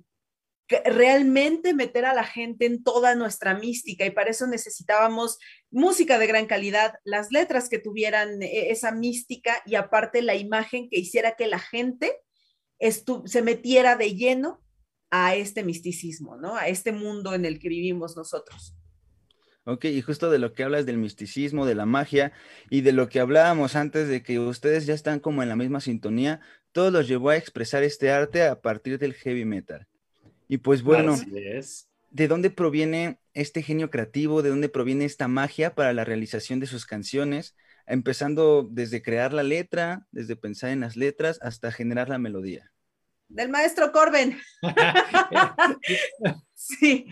[0.84, 5.40] realmente meter a la gente en toda nuestra mística y para eso necesitábamos
[5.72, 10.90] música de gran calidad, las letras que tuvieran eh, esa mística y aparte la imagen
[10.90, 12.12] que hiciera que la gente
[12.80, 14.62] se metiera de lleno
[15.12, 16.56] a este misticismo, ¿no?
[16.56, 18.76] A este mundo en el que vivimos nosotros.
[19.68, 22.34] Ok, y justo de lo que hablas del misticismo, de la magia
[22.70, 25.82] y de lo que hablábamos antes de que ustedes ya están como en la misma
[25.82, 26.40] sintonía,
[26.72, 29.88] todo los llevó a expresar este arte a partir del heavy metal.
[30.48, 31.16] Y pues bueno,
[32.12, 34.44] ¿de dónde proviene este genio creativo?
[34.44, 37.56] ¿De dónde proviene esta magia para la realización de sus canciones?
[37.88, 42.72] Empezando desde crear la letra, desde pensar en las letras, hasta generar la melodía.
[43.28, 44.40] Del maestro Corben.
[46.54, 47.08] sí.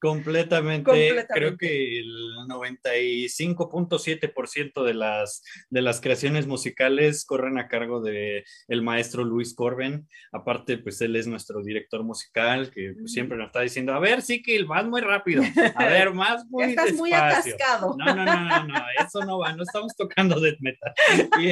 [0.00, 0.90] Completamente,
[1.28, 2.10] Creo que el
[2.48, 10.08] 95.7% de las, de las creaciones musicales corren a cargo de el maestro Luis Corben.
[10.32, 14.40] Aparte, pues él es nuestro director musical que siempre nos está diciendo, a ver, sí
[14.42, 15.42] que vas muy rápido,
[15.76, 17.94] a ver, más muy Estás muy atascado.
[17.98, 20.94] No, no, no, no, no, eso no va, no estamos tocando death metal.
[21.38, 21.50] y,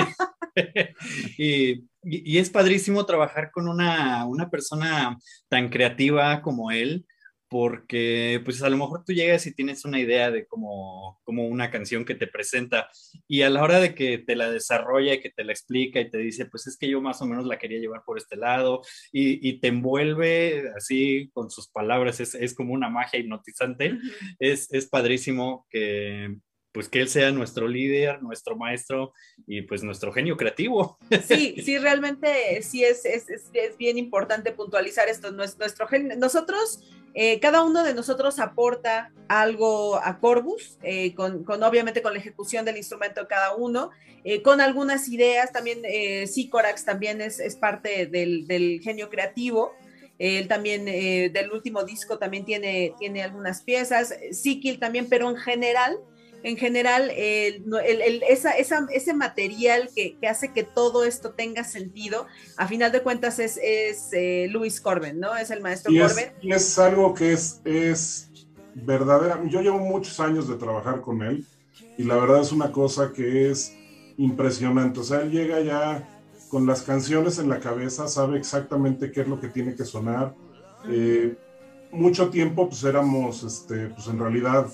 [2.02, 7.04] y, es padrísimo trabajar con una, una persona tan creativa como él
[7.48, 11.70] porque pues a lo mejor tú llegas y tienes una idea de como, como una
[11.70, 12.88] canción que te presenta
[13.26, 16.10] y a la hora de que te la desarrolla y que te la explica y
[16.10, 18.82] te dice, pues es que yo más o menos la quería llevar por este lado
[19.12, 23.98] y, y te envuelve así con sus palabras, es, es como una magia hipnotizante,
[24.38, 26.36] es, es padrísimo que,
[26.72, 29.12] pues que él sea nuestro líder, nuestro maestro
[29.46, 30.98] y pues nuestro genio creativo.
[31.26, 35.32] Sí, sí, realmente sí es, es, es, es bien importante puntualizar esto.
[35.32, 36.80] Nuestro, genio, nosotros,
[37.14, 42.64] eh, cada uno de nosotros aporta algo a Corbus, eh, con, obviamente con la ejecución
[42.64, 43.90] del instrumento de cada uno,
[44.24, 45.82] eh, con algunas ideas, también
[46.26, 49.72] Sicorax también es, es parte del, del, genio creativo.
[50.18, 55.96] Él también del último disco también tiene, tiene algunas piezas, Sikil también, pero en general
[56.42, 61.32] en general, el, el, el, esa, esa, ese material que, que, hace que todo esto
[61.32, 65.36] tenga sentido, a final de cuentas es, es eh, Luis Corben, ¿no?
[65.36, 66.26] Es el maestro y Corben.
[66.38, 68.30] Es, y es algo que es, es
[68.74, 69.42] verdadera.
[69.48, 71.44] Yo llevo muchos años de trabajar con él
[71.96, 73.74] y la verdad es una cosa que es
[74.16, 75.00] impresionante.
[75.00, 76.08] O sea, él llega ya
[76.48, 80.34] con las canciones en la cabeza, sabe exactamente qué es lo que tiene que sonar.
[80.88, 81.36] Eh,
[81.90, 84.66] mucho tiempo, pues éramos, este, pues en realidad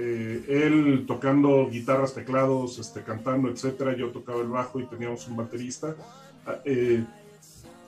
[0.00, 3.96] eh, él tocando guitarras, teclados, este, cantando, etcétera.
[3.96, 5.96] Yo tocaba el bajo y teníamos un baterista.
[6.64, 7.04] Eh,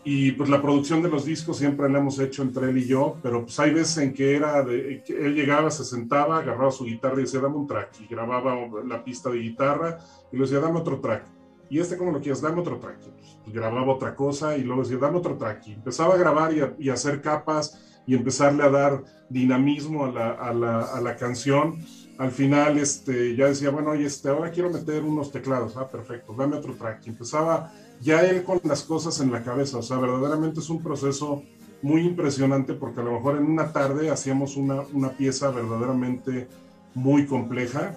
[0.03, 3.17] y pues la producción de los discos siempre la hemos hecho entre él y yo,
[3.23, 6.85] pero pues hay veces en que era de que él llegaba, se sentaba, agarraba su
[6.85, 9.99] guitarra y decía, dame un track, y grababa la pista de guitarra
[10.33, 11.25] y le decía, dame otro track.
[11.69, 12.41] Y este, como lo quieres?
[12.41, 12.99] Dame otro track.
[13.45, 15.69] Pues, grababa otra cosa y luego decía, dame otro track.
[15.69, 20.53] Y empezaba a grabar y, a, y hacer capas y empezarle a dar dinamismo a
[20.55, 21.79] la canción.
[22.21, 25.75] Al final este, ya decía, bueno, oye, este, ahora quiero meter unos teclados.
[25.79, 27.07] Ah, perfecto, dame otro track.
[27.07, 29.79] Y empezaba ya él con las cosas en la cabeza.
[29.79, 31.43] O sea, verdaderamente es un proceso
[31.81, 36.47] muy impresionante porque a lo mejor en una tarde hacíamos una, una pieza verdaderamente
[36.95, 37.95] muy compleja.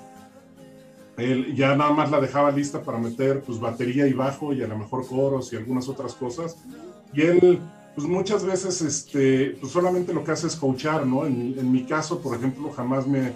[1.17, 4.67] Él ya nada más la dejaba lista para meter pues batería y bajo y a
[4.67, 6.63] lo mejor coros y algunas otras cosas.
[7.13, 7.59] Y él
[7.93, 11.25] pues muchas veces este, pues solamente lo que hace es coachar, ¿no?
[11.25, 13.33] En, en mi caso, por ejemplo, jamás me,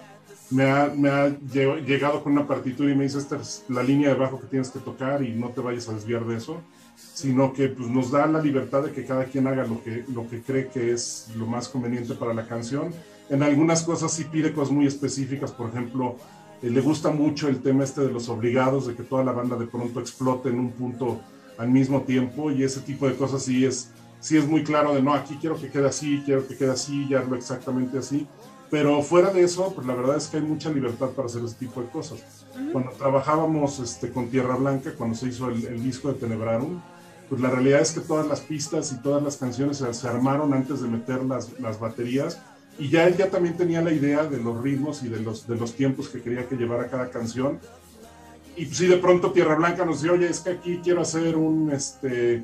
[0.49, 4.09] me, ha, me, ha, llegado con una partitura y me dice, esta es la línea
[4.09, 6.61] de bajo que tienes que tocar y no te vayas a desviar de eso,
[6.95, 10.27] sino que pues, nos da la libertad de que cada quien haga lo que, lo
[10.29, 12.93] que cree que es lo más conveniente para la canción.
[13.29, 16.15] En algunas cosas sí pide cosas muy específicas, por ejemplo,
[16.61, 19.57] eh, le gusta mucho el tema este de los obligados, de que toda la banda
[19.57, 21.19] de pronto explote en un punto
[21.57, 25.01] al mismo tiempo y ese tipo de cosas sí es sí es muy claro de
[25.01, 28.27] no, aquí quiero que quede así, quiero que quede así, ya lo exactamente así.
[28.69, 31.55] Pero fuera de eso, pues la verdad es que hay mucha libertad para hacer ese
[31.55, 32.19] tipo de cosas.
[32.53, 32.71] Uh -huh.
[32.73, 36.81] Cuando trabajábamos este, con Tierra Blanca, cuando se hizo el, el, disco de Tenebrarum,
[37.29, 40.53] pues la realidad es que todas las pistas y todas las canciones se, se armaron
[40.53, 42.41] antes de meter las, las, baterías
[42.79, 45.55] y ya él ya también tenía la idea de los ritmos y de los, de
[45.55, 47.59] los tiempos que quería que llevara cada canción.
[48.55, 51.35] Y pues, si de pronto Tierra Blanca nos dice, oye, es que aquí quiero hacer
[51.35, 52.43] un, este,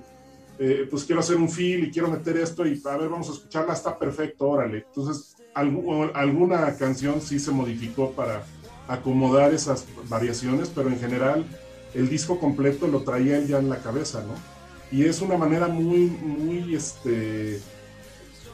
[0.59, 3.33] eh, pues quiero hacer un feel y quiero meter esto y a ver, vamos a
[3.33, 4.85] escucharla, está perfecto, órale.
[4.87, 8.43] Entonces, alg alguna canción sí se modificó para
[8.87, 11.45] acomodar esas variaciones, pero en general
[11.93, 14.33] el disco completo lo traía él ya en la cabeza, ¿no?
[14.91, 17.61] Y es una manera muy, muy, este...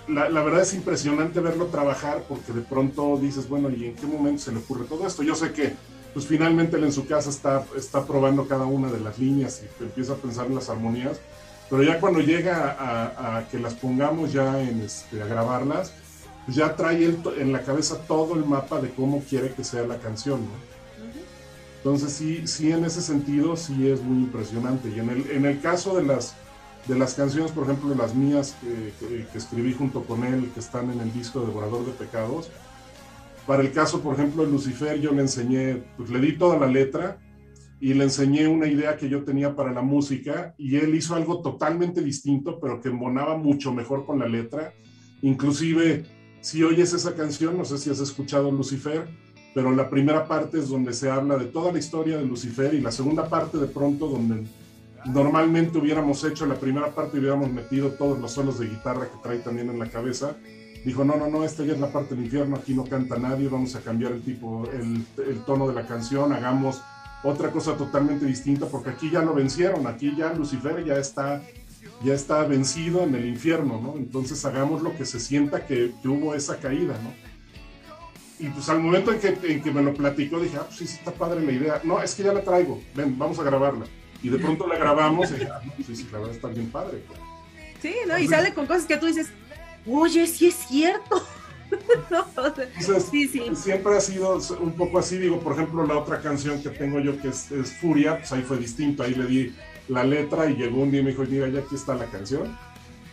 [0.08, 4.08] La, la, verdad es impresionante verlo trabajar porque de pronto dices, bueno, ¿y en qué
[4.08, 5.22] momento se le ocurre todo esto?
[5.22, 5.74] Yo sé que
[6.14, 9.84] pues finalmente él en su casa está, está probando cada una de las líneas y
[9.84, 11.20] empieza a pensar en las armonías,
[11.70, 15.94] pero ya cuando llega a, a que las pongamos ya en este, a grabarlas,
[16.46, 19.98] pues ya trae en la cabeza todo el mapa de cómo quiere que sea la
[19.98, 20.42] canción.
[21.78, 24.90] Entonces sí, sí en ese sentido sí es muy impresionante.
[24.90, 26.36] Y en el, en el caso de las,
[26.88, 31.00] de las canciones, por ejemplo, las mías que, escribí junto con él, que están en
[31.00, 32.50] el disco Devorador de Pecados,
[33.48, 36.68] para el caso, por ejemplo, de Lucifer, yo le enseñé, pues le di toda la
[36.68, 37.18] letra
[37.80, 41.42] y le enseñé una idea que yo tenía para la música y él hizo algo
[41.42, 44.74] totalmente distinto, pero que embonaba mucho mejor con la letra.
[45.22, 46.06] Inclusive,
[46.42, 49.08] si oyes esa canción, no sé si has escuchado Lucifer,
[49.54, 52.82] pero la primera parte es donde se habla de toda la historia de Lucifer y
[52.82, 54.44] la segunda parte de pronto donde
[55.06, 59.18] normalmente hubiéramos hecho la primera parte y hubiéramos metido todos los solos de guitarra que
[59.24, 60.36] trae también en la cabeza.
[60.86, 63.50] Dijo, no, no, no, esta ya es la parte del infierno, aquí no canta nadie,
[63.50, 66.82] vamos a cambiar el tipo, el, el tono de la canción, hagamos
[67.24, 71.42] otra cosa totalmente distinta, porque aquí ya lo vencieron, aquí ya Lucifer ya está,
[72.02, 73.96] ya está vencido en el infierno, ¿no?
[73.98, 77.14] Entonces hagamos lo que se sienta que, que hubo esa caída, ¿no?
[78.40, 80.86] Y pues al momento en que, en que me lo platicó, dije, ah, pues sí,
[80.86, 81.82] está padre la idea.
[81.84, 83.86] No, es que ya la traigo, ven, vamos a grabarla.
[84.24, 87.04] Y de pronto la grabamos y dije, ah, sí, sí, la verdad está bien padre.
[87.06, 87.20] Pues.
[87.82, 88.18] Sí, ¿no?
[88.18, 89.28] Y sale con cosas que tú dices,
[89.86, 91.22] oye, sí es cierto.
[92.10, 93.44] no, Entonces, sí, sí.
[93.56, 97.22] siempre ha sido un poco así, digo, por ejemplo, la otra canción que tengo yo
[97.22, 99.56] que es, es, Furia, pues ahí fue distinto, ahí le di
[99.90, 102.56] la letra y llegó un día y me dijo, mira, ya aquí está la canción.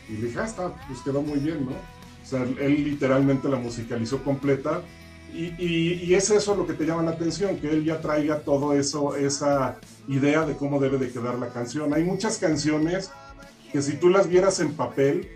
[0.09, 1.73] Y le dije, ah, está, pues quedó muy bien, ¿no?
[1.73, 4.83] O sea, él literalmente la musicalizó completa
[5.33, 9.17] Y, es eso lo que te llama la atención, que él ya traiga todo eso,
[9.17, 11.93] esa idea de cómo debe de quedar la canción.
[11.95, 13.11] Hay muchas canciones
[13.73, 15.29] que si tú las vieras en papel,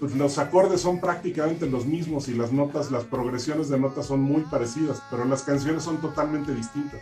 [0.00, 4.20] pues los acordes son prácticamente los mismos y las notas, las progresiones de notas son
[4.20, 7.00] muy parecidas, pero las canciones son totalmente distintas.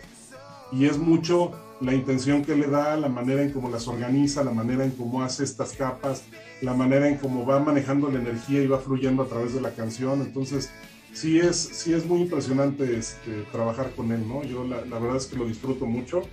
[0.71, 4.51] Y es mucho la intención que le da, la manera en cómo las organiza, la
[4.51, 6.23] manera en cómo hace estas capas,
[6.61, 9.71] la manera en cómo va manejando la energía y va fluyendo a través de la
[9.71, 10.21] canción.
[10.21, 10.71] Entonces,
[11.13, 14.43] sí es, sí es muy impresionante este, trabajar con él, ¿no?
[14.43, 16.23] Yo la, la, verdad es que lo disfruto mucho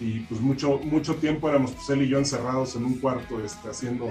[0.00, 3.68] y pues mucho, mucho tiempo éramos pues, él y yo encerrados en un cuarto este,
[3.68, 4.10] haciendo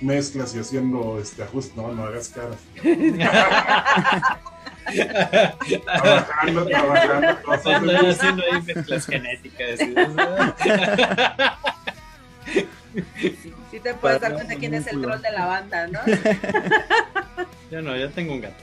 [0.00, 2.58] mezclas y haciendo este ajustes, no, no hagas caras.
[5.84, 7.52] trabajando, trabajando.
[7.52, 9.80] Haciendo, haciendo ahí mezclas genéticas.
[13.70, 16.00] Sí, te puedes dar cuenta quién es el troll de la banda, ¿no?
[17.70, 18.62] Yo no, ya tengo un gato.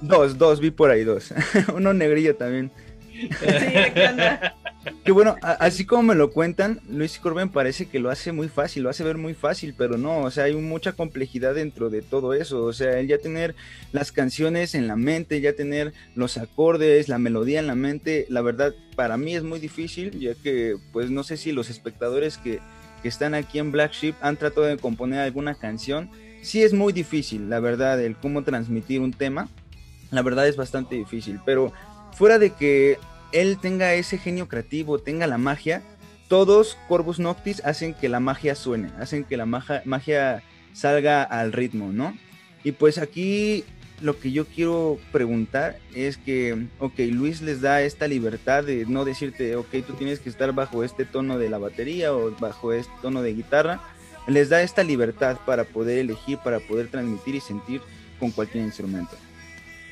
[0.00, 1.32] dos, dos, vi por ahí dos.
[1.74, 2.70] Uno negrillo también.
[5.04, 8.84] Que bueno, así como me lo cuentan, Luis Corben parece que lo hace muy fácil,
[8.84, 12.34] lo hace ver muy fácil, pero no, o sea, hay mucha complejidad dentro de todo
[12.34, 13.54] eso, o sea, el ya tener
[13.92, 18.42] las canciones en la mente, ya tener los acordes, la melodía en la mente, la
[18.42, 22.60] verdad, para mí es muy difícil, ya que, pues, no sé si los espectadores que,
[23.02, 26.10] que están aquí en Black Sheep han tratado de componer alguna canción,
[26.42, 29.48] sí es muy difícil, la verdad, el cómo transmitir un tema,
[30.10, 31.72] la verdad es bastante difícil, pero
[32.16, 32.98] fuera de que
[33.32, 35.82] él tenga ese genio creativo, tenga la magia,
[36.28, 41.92] todos Corvus Noctis hacen que la magia suene, hacen que la magia, salga al ritmo,
[41.92, 42.16] ¿no?
[42.64, 43.64] Y pues aquí
[44.00, 49.04] lo que yo quiero preguntar es que, ok, Luis les da esta libertad de no
[49.04, 52.92] decirte, ok, tú tienes que estar bajo este tono de la batería o bajo este
[53.02, 53.80] tono de guitarra,
[54.26, 57.80] les da esta libertad para poder elegir, para poder transmitir y sentir
[58.18, 59.16] con cualquier instrumento.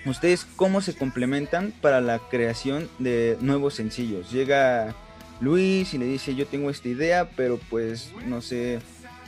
[0.06, 4.30] ¿Ustedes cómo se complementan para la creación de nuevos sencillos?
[4.30, 4.94] Llega
[5.40, 8.80] Luis y le dice yo tengo esta idea, pero pues no sé,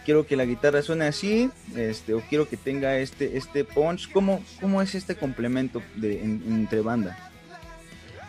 [0.05, 4.13] quiero que la guitarra suene así, este, o quiero que tenga este, este punch.
[4.13, 7.17] ¿Cómo, cómo es este complemento de, entre banda?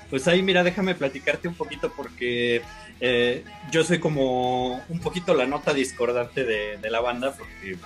[0.10, 2.62] Pues ahí mira, déjame platicarte un poquito porque
[3.02, 7.78] eh, yo soy como un poquito la nota discordante de, de la banda, porque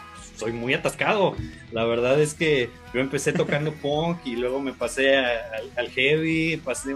[0.42, 1.36] soy muy atascado.
[1.72, 6.96] La verdad es que yo empecé tocando punk y luego me pasé al heavy, pasé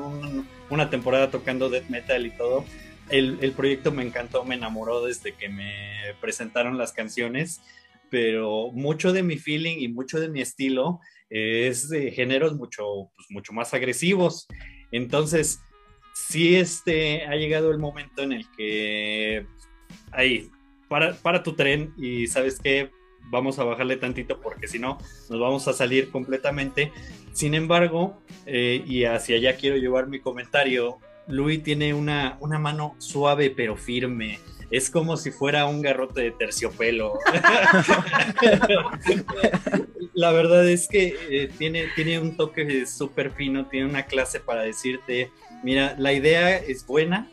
[0.69, 2.65] una temporada tocando death metal y todo.
[3.09, 5.71] El, el, proyecto me encantó, me enamoró desde que me
[6.21, 7.61] presentaron las canciones,
[8.09, 13.27] pero mucho de mi feeling y mucho de mi estilo es de géneros mucho, pues,
[13.29, 14.47] mucho más agresivos.
[14.91, 15.59] Entonces,
[16.15, 19.45] sí este, ha llegado el momento en el que
[20.11, 20.49] ahí,
[20.87, 22.89] para, para tu tren y sabes que
[23.29, 24.97] vamos a bajarle tantito porque si no
[25.29, 26.91] nos vamos a salir completamente.
[27.33, 32.95] Sin embargo, eh, y hacia allá quiero llevar mi comentario, Luis tiene una, una mano
[32.97, 34.39] suave pero firme.
[34.71, 37.19] Es como si fuera un garrote de terciopelo.
[40.13, 44.61] La verdad es que eh, tiene, tiene un toque súper fino, tiene una clase para
[44.61, 47.29] decirte, mira, la idea es buena,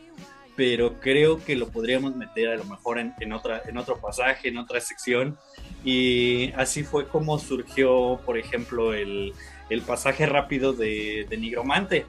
[0.55, 4.57] pero creo que lo podríamos meter a lo mejor en, otra, en otro pasaje, en
[4.57, 5.37] otra sección.
[5.83, 9.33] Y así fue como surgió, por ejemplo, el,
[9.87, 12.05] pasaje rápido de, de, Nigromante,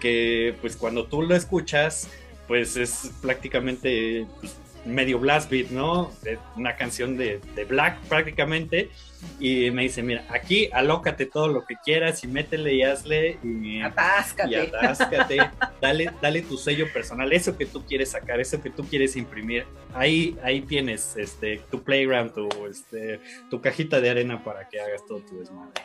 [0.00, 2.08] que pues cuando tú lo escuchas,
[2.46, 4.56] pues es prácticamente pues,
[4.88, 6.10] medio blast beat, ¿no?
[6.56, 8.90] una canción de, de, Black prácticamente.
[9.40, 13.80] Y me dice, mira, aquí alócate todo lo que quieras y métele y hazle y
[13.80, 14.50] atáscate.
[14.50, 15.38] Y atáscate.
[15.80, 19.64] dale, dale tu sello personal, eso que tú quieres sacar, eso que tú quieres imprimir.
[19.94, 23.20] Ahí, ahí tienes este, tu playground, tu, este,
[23.50, 25.82] tu cajita de arena para que hagas todo tu desmadre.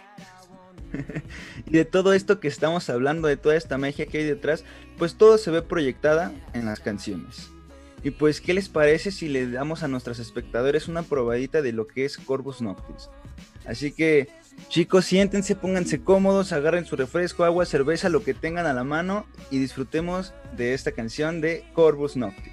[1.66, 4.64] y de todo esto que estamos hablando, de toda esta magia que hay detrás,
[4.98, 7.53] pues todo se ve proyectada en las canciones.
[8.04, 11.88] Y pues, ¿qué les parece si le damos a nuestros espectadores una probadita de lo
[11.88, 13.10] que es Corvus Noctis?
[13.66, 14.28] Así que,
[14.68, 19.26] chicos, siéntense, pónganse cómodos, agarren su refresco, agua, cerveza, lo que tengan a la mano
[19.52, 22.53] y disfrutemos de esta canción de Corvus Noctis.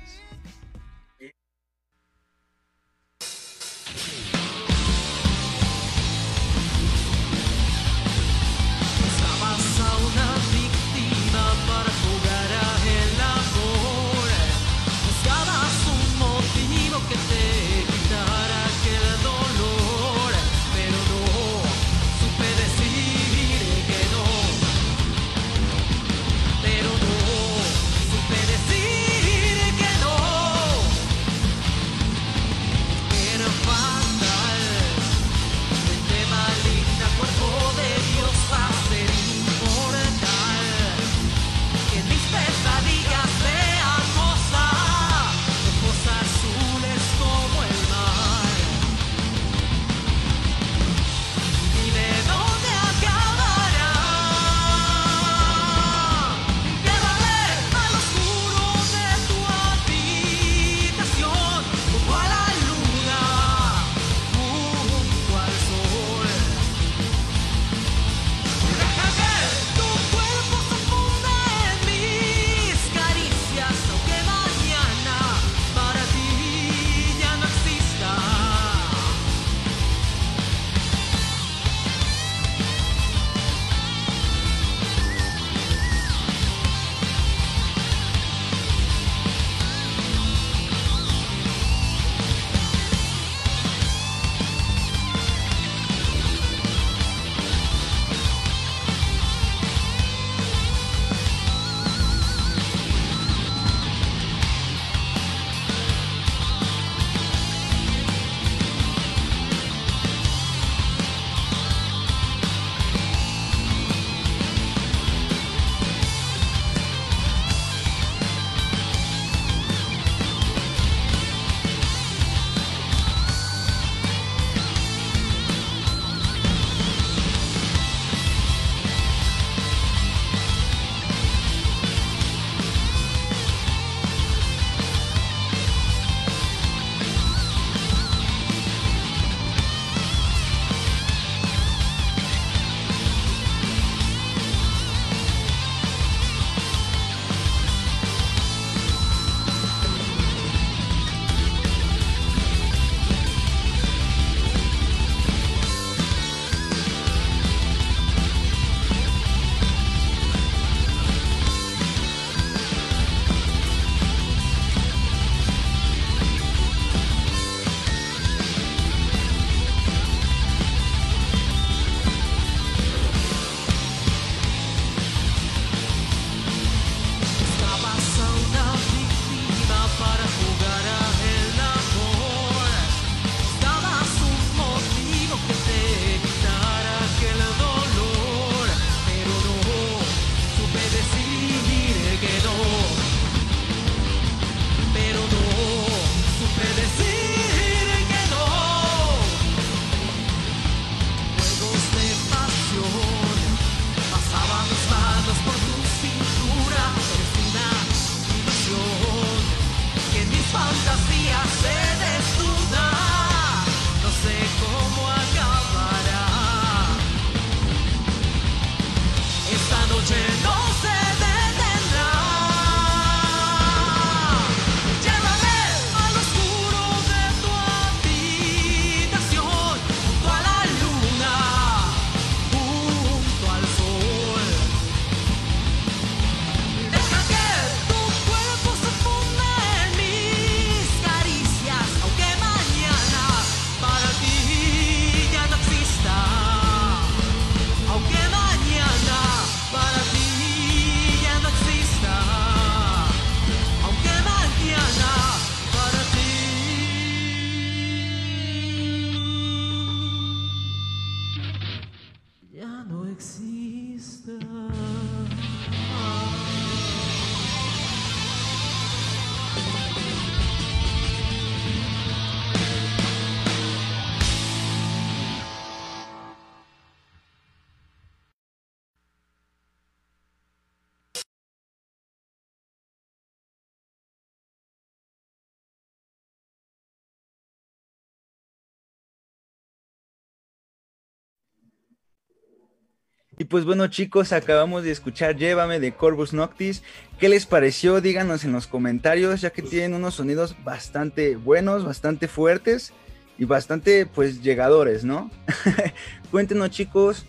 [293.51, 296.85] Pues bueno chicos, acabamos de escuchar Llévame de Corvus Noctis.
[297.19, 298.01] ¿Qué les pareció?
[298.01, 302.93] Díganos en los comentarios, ya que tienen unos sonidos bastante buenos, bastante fuertes
[303.39, 305.33] y bastante pues llegadores, ¿no?
[306.31, 307.27] Cuéntenos chicos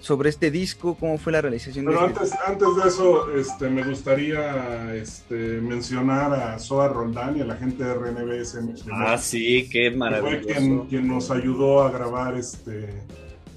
[0.00, 3.84] sobre este disco, cómo fue la realización Pero de antes, antes de eso, este, me
[3.84, 8.60] gustaría este, mencionar a Soa Roldán y a la gente de RNBS.
[8.90, 10.42] Ah, sí, qué que maravilloso.
[10.42, 13.02] fue quien, quien nos ayudó a grabar este,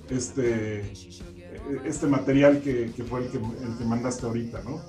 [0.09, 0.83] este,
[1.85, 4.81] este material que, que fue el que, el que mandaste ahorita, ¿no?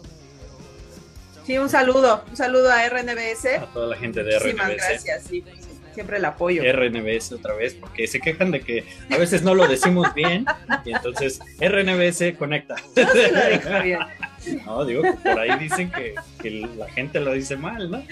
[1.47, 3.47] Sí, un saludo, un saludo a RNBS.
[3.59, 4.77] A toda la gente de Muchísimas RNBS.
[4.89, 5.45] gracias, sí,
[5.95, 6.63] siempre el apoyo.
[6.71, 10.45] RNBS otra vez, porque se quejan de que a veces no lo decimos bien,
[10.85, 12.77] y entonces RNBS conecta.
[12.97, 13.99] No se lo dijo bien.
[14.67, 18.03] No, digo que por ahí dicen que, que la gente lo dice mal, ¿no?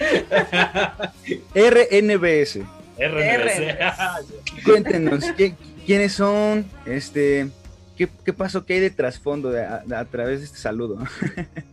[1.55, 2.59] RNBS.
[2.99, 3.77] RNBS.
[4.65, 5.53] Cuéntenos, ¿qué-
[5.85, 6.65] ¿quiénes son?
[6.85, 7.47] Este,
[7.97, 8.65] ¿qué, qué pasó?
[8.65, 10.97] ¿Qué hay de trasfondo de- a, a través de este saludo?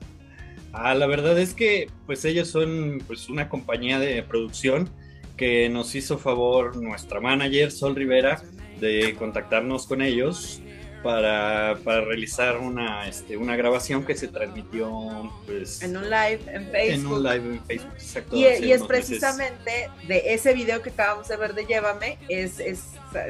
[0.77, 4.89] Ah, la verdad es que pues ellos son pues una compañía de producción
[5.37, 8.43] que nos hizo favor nuestra manager Sol Rivera
[8.81, 10.61] de contactarnos con ellos
[11.05, 16.63] para, para realizar una, este, una grabación que se transmitió pues En un live en
[16.65, 17.13] en Facebook.
[17.19, 17.93] un live en Facebook.
[17.95, 18.87] exacto, Y, y es meses.
[18.89, 22.81] precisamente de ese video que acabamos de ver de Llévame, es, es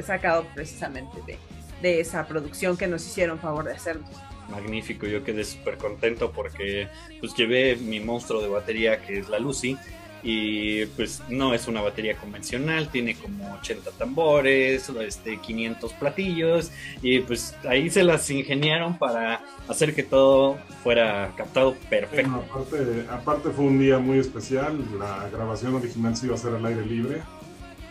[0.03, 1.37] sacado precisamente de,
[1.85, 4.09] de esa producción que nos hicieron favor de hacernos.
[4.49, 5.05] magnífico.
[5.05, 6.87] Yo quedé súper contento porque
[7.19, 9.77] pues llevé mi monstruo de batería que es la Lucy
[10.23, 16.71] y pues no es una batería convencional, tiene como 80 tambores, este, 500 platillos
[17.03, 22.45] y pues ahí se las ingeniaron para hacer que todo fuera captado Bueno, perfecto.
[22.49, 26.65] aparte, aparte fue un día muy especial, la grabación original se iba a hacer al
[26.65, 27.21] aire libre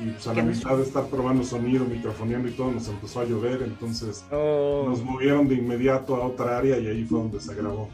[0.00, 3.24] y pues a la mitad de estar probando sonido, microfoneando y todo nos empezó a
[3.24, 7.54] llover, entonces Oh, nos movieron de inmediato a otra área y ahí fue donde se
[7.54, 7.90] grabó.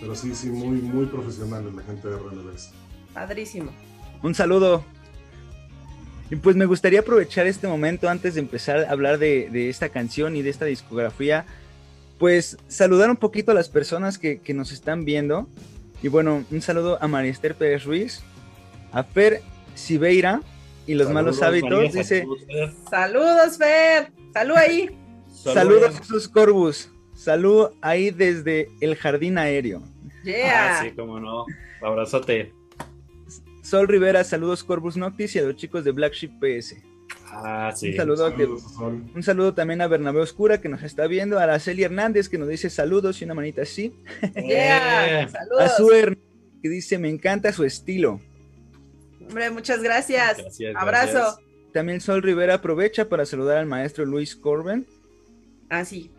[0.00, 2.70] Pero sí, sí, muy, muy profesionales la gente de RNBS.
[3.14, 3.70] Padrísimo.
[4.22, 4.84] un saludo.
[6.30, 9.90] Y pues me gustaría aprovechar este momento antes de empezar a hablar de, de esta
[9.90, 11.44] canción y de esta discografía,
[12.18, 15.46] pues saludar un poquito a las personas que, que nos están viendo.
[16.02, 18.22] Y bueno, un saludo a María Esther Pérez Ruiz,
[18.92, 19.42] a Fer
[19.74, 20.40] Sibeira
[20.86, 21.70] y los malos hábitos.
[21.70, 22.72] María, Dice, saludos, Fer.
[22.90, 24.12] Saludos, Fer.
[24.32, 24.90] Salud ahí.
[25.32, 26.90] saludos Jesús Corbus.
[27.14, 29.82] Salud ahí desde el jardín aéreo.
[30.24, 30.78] Yeah.
[30.78, 31.44] Ah, sí, cómo no.
[31.82, 32.52] Abrazote.
[33.62, 36.76] Sol Rivera, saludos Corbus Noctis y a los chicos de Black Sheep PS.
[37.26, 37.90] Ah, sí.
[37.90, 41.44] Un saludo, Saludos a un saludo también a Bernabé Oscura que nos está viendo, a
[41.44, 43.94] Araceli Hernández que nos dice saludos y una manita así,
[44.34, 45.20] Yeah.
[45.20, 45.76] Eh, a Saludos.
[45.76, 46.18] Suer
[46.62, 48.20] que dice me encanta su estilo.
[49.28, 50.38] Hombre, muchas gracias.
[50.38, 51.12] Gracias, Abrazo.
[51.12, 51.36] gracias.
[51.72, 54.86] También Sol Rivera aprovecha para saludar al maestro Luis Corben,
[55.70, 56.10] Ah, sí.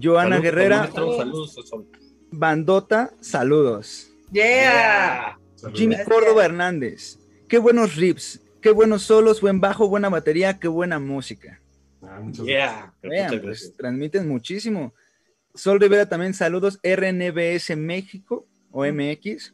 [0.00, 1.86] Joana Guerrera, Saludos, Sol.
[2.30, 4.10] Bandota, saludos.
[4.30, 5.38] Yeah.
[5.74, 6.08] Jimmy Gracias.
[6.14, 7.18] Córdoba Hernández,
[7.48, 11.60] qué buenos riffs, qué buenos solos, buen bajo, buena batería, qué buena música.
[12.02, 12.92] Ah, Yeah.
[13.02, 14.94] Vean, Muchas pues transmiten muchísimo.
[15.54, 19.52] Sol Rivera también saludos, RNBS México o MX.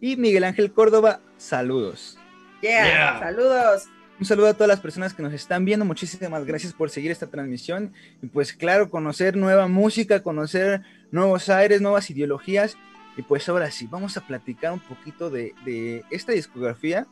[0.00, 2.18] Y Miguel Ángel Córdoba, saludos.
[2.60, 2.84] Yeah.
[2.86, 3.18] Yeah.
[3.20, 3.84] Saludos.
[4.18, 5.84] Un saludo a todas las personas que nos están viendo.
[5.84, 7.92] Muchísimas gracias por seguir esta transmisión.
[8.22, 12.76] Y pues claro, conocer nueva música, conocer nuevos aires, nuevas ideologías.
[13.16, 17.06] Y pues ahora sí, vamos a platicar un poquito de, de esta discografía,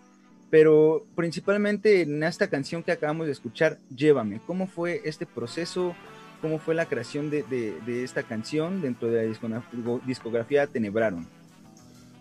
[0.50, 4.40] pero principalmente en esta canción que acabamos de escuchar, Llévame.
[4.46, 5.94] ¿Cómo fue este proceso?
[6.40, 11.28] ¿Cómo fue la creación de, de- de esta canción dentro de la discografía, discografía Tenebraron?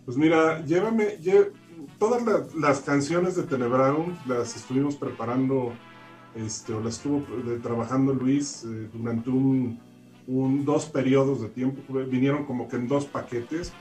[0.05, 1.51] Pues mira, llévame, lle-
[1.99, 5.73] todas la- las canciones de Tenebrarum las estuvimos preparando,
[6.35, 9.79] este, o las estuvo eh, trabajando Luis eh, durante un,
[10.27, 13.71] un- dos periodos de tiempo, vinieron como que en dos paquetes,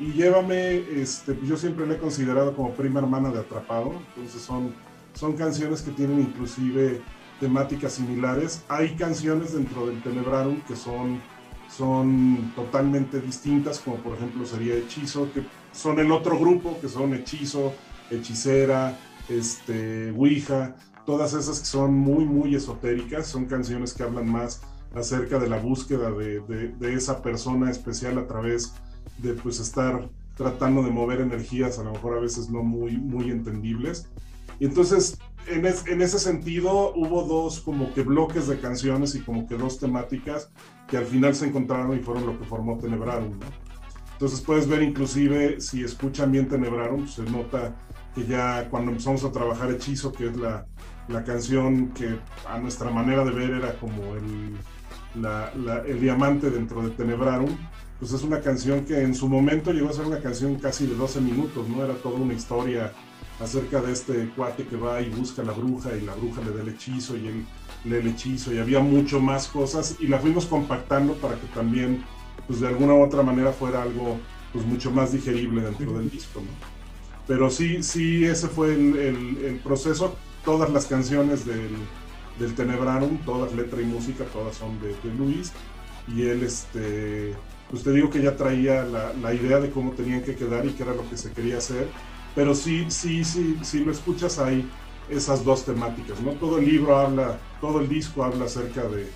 [0.00, 4.72] y llévame, este, yo siempre la he considerado como prima hermana de Atrapado, entonces son,
[5.14, 7.02] son canciones que tienen inclusive
[7.40, 11.20] temáticas similares, hay canciones dentro del Tenebrarum que son
[11.68, 15.42] son totalmente distintas, como por ejemplo sería Hechizo, que
[15.78, 17.72] son el otro grupo, que son Hechizo,
[18.10, 18.98] Hechicera,
[19.28, 20.74] este, Ouija,
[21.06, 24.60] todas esas que son muy, muy esotéricas, son canciones que hablan más
[24.94, 28.74] acerca de la búsqueda de, de- esa persona especial a través
[29.18, 33.30] de pues estar tratando de mover energías, a lo mejor a veces no muy, muy
[33.30, 34.08] entendibles.
[34.58, 39.46] Y entonces, en, en ese sentido, hubo dos como que bloques de canciones y como
[39.46, 40.50] que dos temáticas
[40.88, 43.67] que al final se encontraron y fueron lo que formó Tenebrarum, ¿no?
[44.18, 47.76] Entonces puedes ver inclusive, si escuchan bien Tenebrarum, se nota
[48.16, 50.66] que ya cuando empezamos a trabajar Hechizo, que es la,
[51.06, 54.56] la canción que a nuestra manera de ver era como el,
[55.86, 57.56] el diamante dentro de Tenebrarum,
[58.00, 60.96] pues es una canción que en su momento llegó a ser una canción casi de
[60.96, 61.84] 12 minutos, ¿no?
[61.84, 62.92] Era toda una historia
[63.38, 66.52] acerca de este cuate que va y busca a la bruja y la bruja le
[66.56, 67.46] da el hechizo y él
[67.84, 72.02] le el hechizo y había mucho más cosas y la fuimos compactando para que también
[72.46, 74.18] pues de alguna u otra manera fuera algo
[74.52, 76.78] pues mucho más digerible dentro del disco, ¿no?
[77.26, 80.16] Pero sí, sí, ese fue el, proceso.
[80.44, 81.76] Todas las canciones del,
[82.38, 85.52] del, Tenebrarum, todas letra y música, todas son de, Luis.
[86.08, 87.34] Y él, este,
[87.70, 90.70] pues te digo que ya traía la, la, idea de cómo tenían que quedar y
[90.70, 91.88] qué era lo que se quería hacer.
[92.34, 94.66] Pero sí, sí, sí, si lo escuchas hay
[95.10, 96.32] esas dos temáticas, ¿no?
[96.32, 99.06] Todo el libro habla, todo el disco habla acerca de,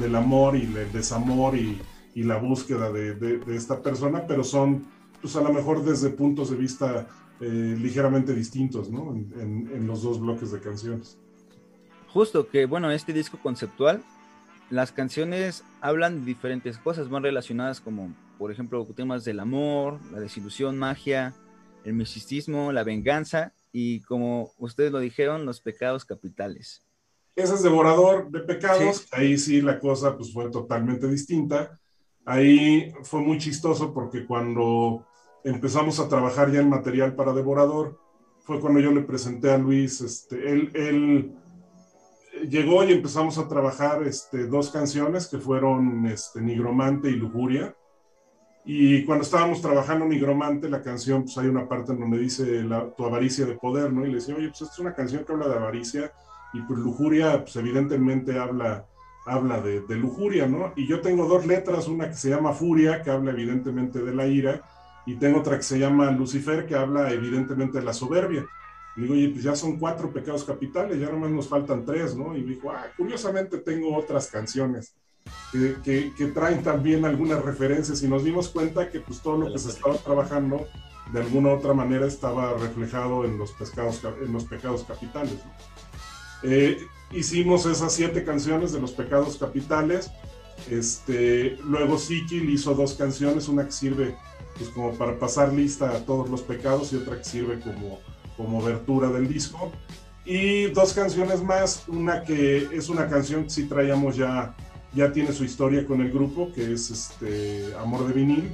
[0.00, 1.78] del amor y del desamor y,
[2.18, 4.84] y la búsqueda de, de, esta persona, pero son,
[5.22, 7.06] pues a lo mejor desde puntos de vista
[7.40, 9.14] eh, ligeramente distintos, ¿no?
[9.14, 11.16] En, en, los dos bloques de canciones.
[12.08, 14.02] Justo que, bueno, este disco conceptual,
[14.68, 20.18] las canciones hablan de diferentes cosas, más relacionadas como, por ejemplo, temas del amor, la
[20.18, 21.34] desilusión, magia,
[21.84, 26.82] el misticismo, la venganza y, como ustedes lo dijeron, los pecados capitales.
[27.36, 31.78] Ese es Devorador de Pecados, ahí sí la cosa pues fue totalmente distinta
[32.28, 35.06] Ahí fue muy chistoso porque cuando
[35.44, 37.98] empezamos a trabajar ya en material para Devorador,
[38.40, 41.32] fue cuando yo le presenté a Luis, este, él, él
[42.50, 47.74] llegó y empezamos a trabajar este, dos canciones que fueron este, Nigromante y Lujuria.
[48.62, 52.94] Y cuando estábamos trabajando Nigromante, la canción, pues hay una parte en donde dice la,
[52.94, 54.04] tu avaricia de poder, ¿no?
[54.04, 56.12] Y le decía, oye, pues esta es una canción que habla de avaricia
[56.52, 58.86] y pues Lujuria, pues evidentemente habla
[59.28, 60.72] habla de, lujuria, ¿no?
[60.76, 64.26] Y yo tengo dos letras, una que se llama Furia, que habla evidentemente de la
[64.26, 64.62] ira,
[65.06, 68.46] y tengo otra que se llama Lucifer, que habla evidentemente de la soberbia.
[68.96, 72.36] Y digo, oye, pues ya son cuatro pecados capitales, ya nomás nos faltan tres, ¿no?
[72.36, 74.94] Y dijo, ah, curiosamente tengo otras canciones
[75.52, 79.58] que, que, traen también algunas referencias y nos dimos cuenta que pues todo lo que
[79.58, 80.66] se estaba trabajando
[81.12, 85.38] de alguna u otra manera estaba reflejado en los, pescados, en los pecados capitales.
[85.44, 86.50] ¿no?
[86.50, 86.78] Eh,
[87.12, 90.10] hicimos esas siete canciones de los pecados capitales.
[90.70, 94.16] Este, luego Sikil hizo dos canciones, una que sirve
[94.56, 98.00] pues, como para pasar lista a todos los pecados y otra que sirve como,
[98.36, 99.72] como del disco.
[100.24, 104.54] Y dos canciones más, una que es una canción que sí traíamos ya,
[104.92, 108.52] ya tiene su historia con el grupo, que es este, Amor de Vinil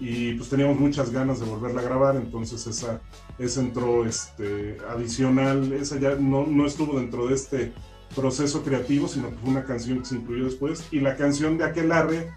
[0.00, 3.00] y pues teníamos muchas ganas de volverla a grabar, entonces esa,
[3.38, 7.72] esa entró este, adicional, esa ya no, no estuvo dentro de este
[8.14, 11.64] proceso creativo, sino que fue una canción que se incluyó después, y la canción de
[11.64, 12.32] Aquelarre,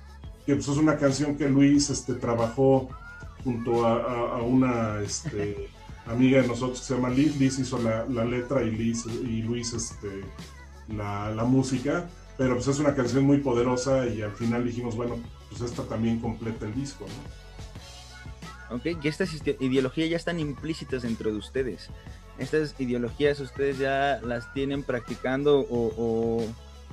[0.45, 2.89] que pues es una canción que Luis este, trabajó
[3.43, 5.69] junto a, una este,
[6.05, 9.41] amiga de nosotros que se llama Liz, Liz hizo la, la letra y, Liz, y
[9.41, 10.21] Luis este,
[10.95, 15.15] la, la música, pero pues es una canción muy poderosa y al final dijimos, bueno,
[15.49, 17.46] pues esta también completa el disco, ¿no?
[18.69, 18.85] ¿Ok?
[19.01, 21.89] Y estas ideologías ya están implícitas dentro de ustedes.
[22.37, 26.45] Estas ideologías ustedes ya las tienen practicando o,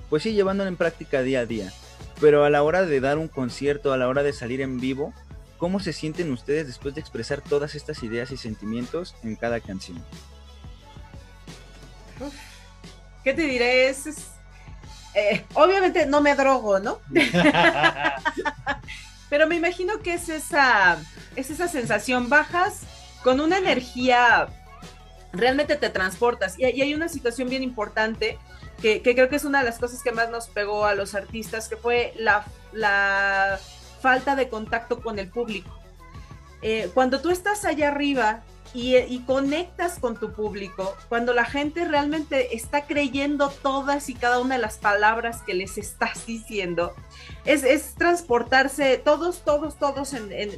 [0.09, 1.73] pues sí, llevándolas en práctica día a día.
[2.21, 5.13] Pero a la hora de dar un concierto, a la hora de salir en vivo,
[5.59, 10.03] ¿cómo se sienten ustedes después de expresar todas estas ideas y sentimientos en cada canción?
[13.23, 13.89] ¿Qué te diré?
[13.89, 14.07] Es,
[15.15, 17.01] eh, obviamente no me drogo, ¿no?
[19.35, 20.97] Pero me imagino que es esa,
[21.35, 22.83] es esa sensación, bajas
[23.25, 24.47] con una energía,
[25.33, 26.57] realmente te transportas.
[26.57, 28.39] Y, hay una situación bien importante
[28.81, 31.69] que, creo que es una de las cosas que más nos pegó a los artistas,
[31.69, 33.59] que fue la, la
[34.01, 35.81] falta de contacto con el público.
[36.63, 38.45] Eh, cuando tú estás allá arriba
[38.75, 44.57] y, conectas con tu público, cuando la gente realmente está creyendo todas y cada una
[44.57, 46.93] de las palabras que les estás diciendo,
[47.45, 50.13] es, transportarse, todos, todos, todos,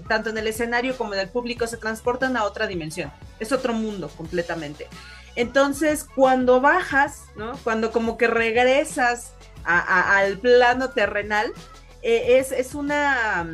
[0.09, 3.75] tanto en el escenario como en el público, se transportan a otra dimensión, es otro
[3.75, 4.89] mundo completamente.
[5.35, 7.53] Entonces, cuando bajas, ¿no?
[7.65, 11.53] Cuando como que regresas al plano terrenal,
[12.01, 13.47] eh, es, es una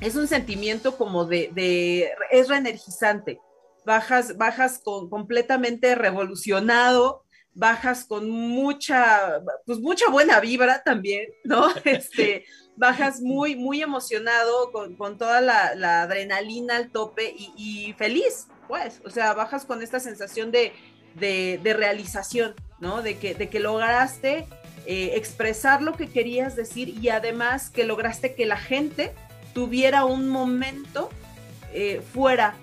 [0.00, 3.40] es un sentimiento como de, de, es reenergizante
[3.84, 7.24] bajas, bajas con, completamente revolucionado,
[7.54, 11.68] bajas con mucha, pues mucha buena vibra también, ¿no?
[11.84, 12.44] Este,
[12.76, 19.32] bajas muy, muy emocionado, con, toda la, adrenalina al tope y, feliz, pues, o sea,
[19.34, 20.72] bajas con esta sensación de,
[21.62, 23.02] realización, ¿no?
[23.02, 24.46] De que, de que lograste
[24.86, 29.12] eh, expresar lo que querías decir y además que lograste que la gente
[29.54, 31.08] tuviera un momento
[31.72, 32.56] eh, fuera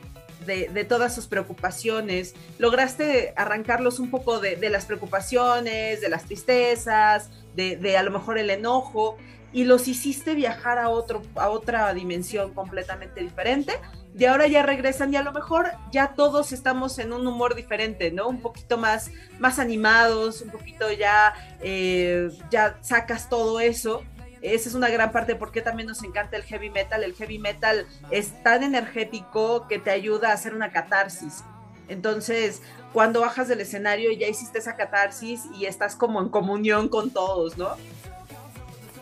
[0.45, 7.97] de, todas sus preocupaciones, lograste arrancarlos un poco de, las preocupaciones, de las tristezas, de,
[7.97, 9.17] a lo mejor el enojo,
[9.53, 13.73] y los hiciste viajar a, otro, a otra dimensión completamente diferente.
[14.13, 18.11] De ahora ya regresan y a lo mejor ya todos estamos en un humor diferente,
[18.11, 18.27] ¿no?
[18.27, 24.03] Un poquito más, más animados, un poquito ya, eh, ya sacas todo eso
[24.41, 27.03] esa es una gran parte de por qué también nos encanta el heavy metal.
[27.03, 31.43] El heavy metal es tan energético que te ayuda a hacer una catarsis.
[31.87, 32.61] Entonces,
[32.93, 37.57] cuando bajas del escenario ya hiciste esa catarsis y estás como en comunión con todos,
[37.57, 37.75] ¿no?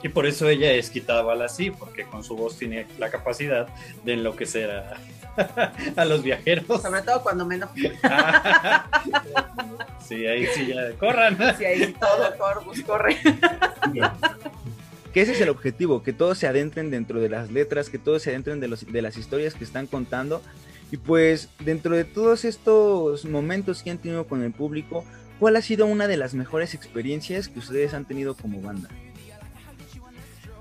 [0.01, 3.67] Y por eso ella es quitada así, porque con su voz tiene la capacidad
[4.03, 4.97] de enloquecer a,
[5.95, 6.81] a los viajeros.
[6.81, 7.69] Sobre todo cuando menos.
[10.07, 11.37] sí, ahí sí ya corran.
[11.57, 13.17] Sí, ahí todo Corbus corre.
[15.13, 18.21] Que ese es el objetivo, que todos se adentren dentro de las letras, que todos
[18.21, 20.41] se adentren de, los, de las historias que están contando.
[20.91, 25.05] Y pues dentro de todos estos momentos que han tenido con el público,
[25.39, 28.89] ¿cuál ha sido una de las mejores experiencias que ustedes han tenido como banda?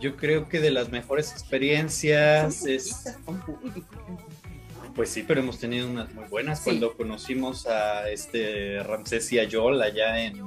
[0.01, 3.17] Yo creo que de las mejores experiencias es...
[4.95, 6.61] Pues sí, pero hemos tenido unas muy buenas.
[6.61, 10.43] Cuando conocimos a este Ramsés y a Joel allá en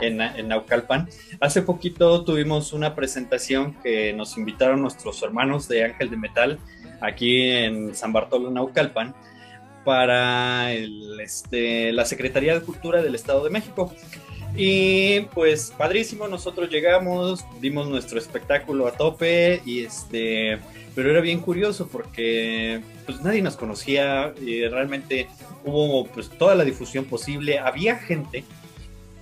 [0.00, 1.08] en, Naucalpan.
[1.40, 6.58] Hace poquito tuvimos una presentación que nos invitaron nuestros hermanos de Ángel de Metal
[7.00, 9.14] aquí en San Bartolo, Naucalpan,
[9.84, 13.92] para este, la Secretaría de Cultura del Estado de México.
[14.56, 20.58] Y pues padrísimo, nosotros llegamos, dimos nuestro espectáculo a tope y este,
[20.94, 25.28] pero era bien curioso porque pues nadie nos conocía, y realmente
[25.64, 28.44] hubo pues toda la difusión posible, había gente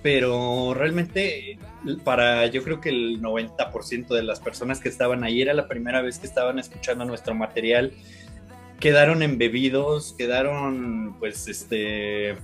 [0.07, 1.59] pero realmente
[2.05, 6.01] para yo creo que el 90% de las personas que estaban ahí era la primera
[6.01, 7.91] vez que estaban escuchando nuestro material,
[8.79, 12.37] quedaron embebidos, quedaron pues este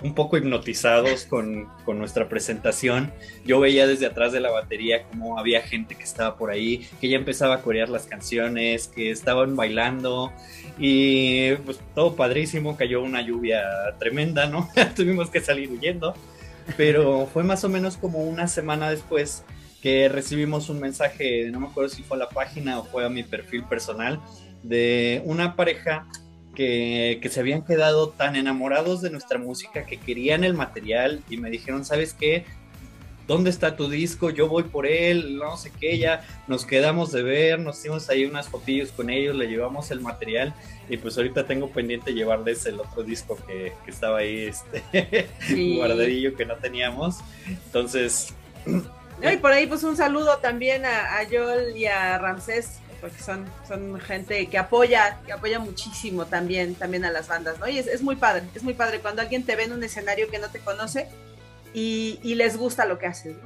[0.00, 3.12] un poco hipnotizados con, con, nuestra presentación.
[3.44, 7.08] Yo veía desde atrás de la batería como había gente que estaba por ahí, que
[7.08, 10.32] ya empezaba a corear las canciones, que estaban bailando
[10.78, 13.64] y pues todo padrísimo, cayó una lluvia
[13.98, 14.68] tremenda, ¿no?
[14.94, 16.14] Tuvimos que salir huyendo
[16.76, 19.44] pero fue más o menos como una semana después
[19.82, 23.08] que recibimos un mensaje, no me acuerdo si fue a la página o fue a
[23.08, 24.20] mi perfil personal,
[24.62, 26.06] de una pareja
[26.54, 31.36] que, que, se habían quedado tan enamorados de nuestra música que querían el material y
[31.36, 32.44] me dijeron, ¿sabes qué?
[33.28, 34.30] ¿Dónde está tu disco?
[34.30, 38.24] Yo voy por él, no sé qué, ya nos quedamos de ver, nos hicimos ahí
[38.24, 40.54] unas fotillos con ellos, le llevamos el material
[40.88, 45.28] y pues ahorita tengo pendiente llevarles el otro disco que, estaba ahí, este
[45.76, 47.18] guardadillo que no teníamos.
[47.46, 48.32] Entonces...
[49.22, 53.44] y por ahí pues un saludo también a, a Joel y a Ramsés porque son,
[53.68, 57.68] son gente que apoya, que apoya muchísimo también, también a las bandas, ¿no?
[57.68, 60.28] Y es, es, muy padre, es muy padre cuando alguien te ve en un escenario
[60.28, 61.06] que no te conoce
[61.74, 63.36] y, les gusta lo que haces.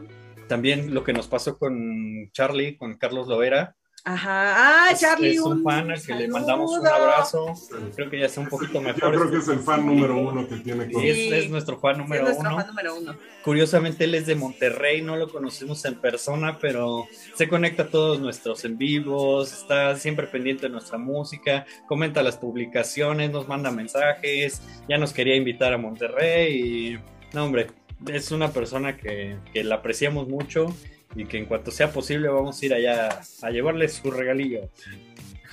[0.49, 3.77] También lo que nos pasó con Charlie, con Carlos Lovera.
[4.05, 5.35] Ajá, ah, Charlie.
[5.35, 7.55] Es, un, fan al que le mandamos un abrazo.
[7.95, 9.01] Creo que ya está un poquito mejor.
[9.01, 11.01] Yo creo que es el fan número uno que tiene con...
[11.01, 12.57] Sí, es, nuestro fan número, es uno.
[12.57, 13.15] fan número uno.
[13.45, 18.19] Curiosamente, él es de Monterrey, no lo conocemos en persona, pero se conecta a todos
[18.19, 24.63] nuestros en vivos, está siempre pendiente de nuestra música, comenta las publicaciones, nos manda mensajes,
[24.89, 26.99] ya nos quería invitar a Monterrey y.
[27.33, 27.69] No, hombre,
[28.09, 30.75] es una persona que, la apreciamos mucho
[31.15, 34.69] y que en cuanto sea posible vamos a ir allá a llevarle su regalillo.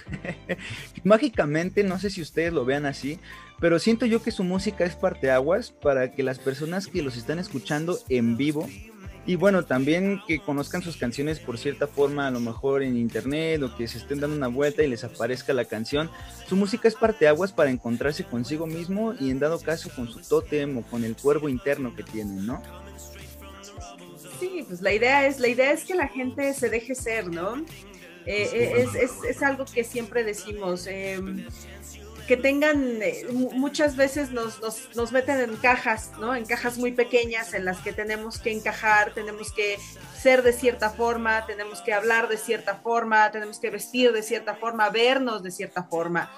[1.04, 3.20] Mágicamente, no sé si ustedes lo vean así,
[3.60, 7.40] pero siento yo que su música es parteaguas para que las personas que los están
[7.40, 8.68] escuchando en vivo
[9.30, 13.62] y bueno, también que conozcan sus canciones por cierta forma, a lo mejor en internet
[13.62, 16.10] o que se estén dando una vuelta y les aparezca la canción.
[16.48, 20.80] Su música es parteaguas para encontrarse consigo mismo y en dado caso con su tótem
[20.80, 22.60] o con el cuervo interno que tienen, ¿no?
[24.40, 27.58] Sí, pues la idea es, la idea es que la gente se deje ser, ¿no?
[28.26, 30.88] Eh, eh, es, es, es, algo que siempre decimos.
[30.88, 31.22] Eh,
[32.30, 36.36] que tengan, eh, muchas veces nos, nos, nos, meten en cajas, ¿no?
[36.36, 39.80] En cajas muy pequeñas en las que tenemos que encajar, tenemos que
[40.16, 44.54] ser de cierta forma, tenemos que hablar de cierta forma, tenemos que vestir de cierta
[44.54, 46.30] forma, vernos de cierta forma.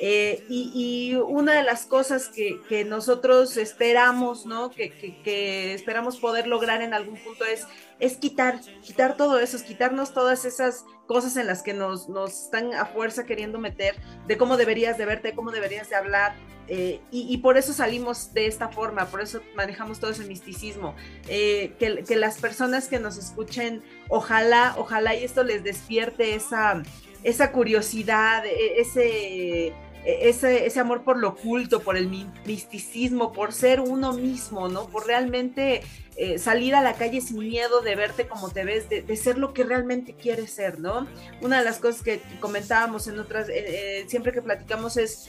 [0.00, 4.70] Eh, y, una de las cosas que, que nosotros esperamos, ¿no?
[4.70, 7.66] Que, que, esperamos poder lograr en algún punto es,
[8.00, 12.44] es quitar, quitar todo eso, es quitarnos todas esas cosas en las que nos, nos
[12.44, 13.96] están a fuerza queriendo meter,
[14.26, 16.34] de cómo deberías de verte, cómo deberías de hablar.
[16.70, 20.94] Eh, y, por eso salimos de esta forma, por eso manejamos todo ese misticismo.
[21.26, 26.82] Eh, que, que las personas que nos escuchen, ojalá, ojalá y esto les despierte esa,
[27.24, 29.72] esa curiosidad, e, ese
[30.08, 32.08] ese, ese amor por lo oculto, por el
[32.46, 34.86] misticismo, por ser uno mismo, ¿no?
[34.86, 35.82] Por realmente
[36.16, 39.52] eh, salir a la calle sin miedo de verte como te ves, de, ser lo
[39.52, 41.06] que realmente quieres ser, ¿no?
[41.42, 45.28] Una de las cosas que comentábamos en otras, eh, siempre que platicamos es,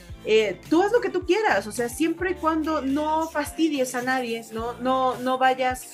[0.70, 4.44] tú haz lo que tú quieras, o sea, siempre y cuando no fastidies a nadie,
[4.52, 4.72] ¿no?
[4.80, 5.92] No, no vayas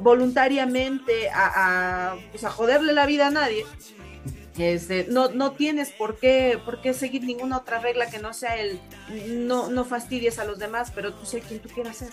[0.00, 3.64] voluntariamente a, pues a joderle la vida a nadie,
[4.58, 8.56] este, no, no tienes por qué, por qué seguir ninguna otra regla que no sea
[8.56, 8.78] el
[9.28, 12.10] no, no fastidies a los demás, pero tú sé quien tú quieras ser.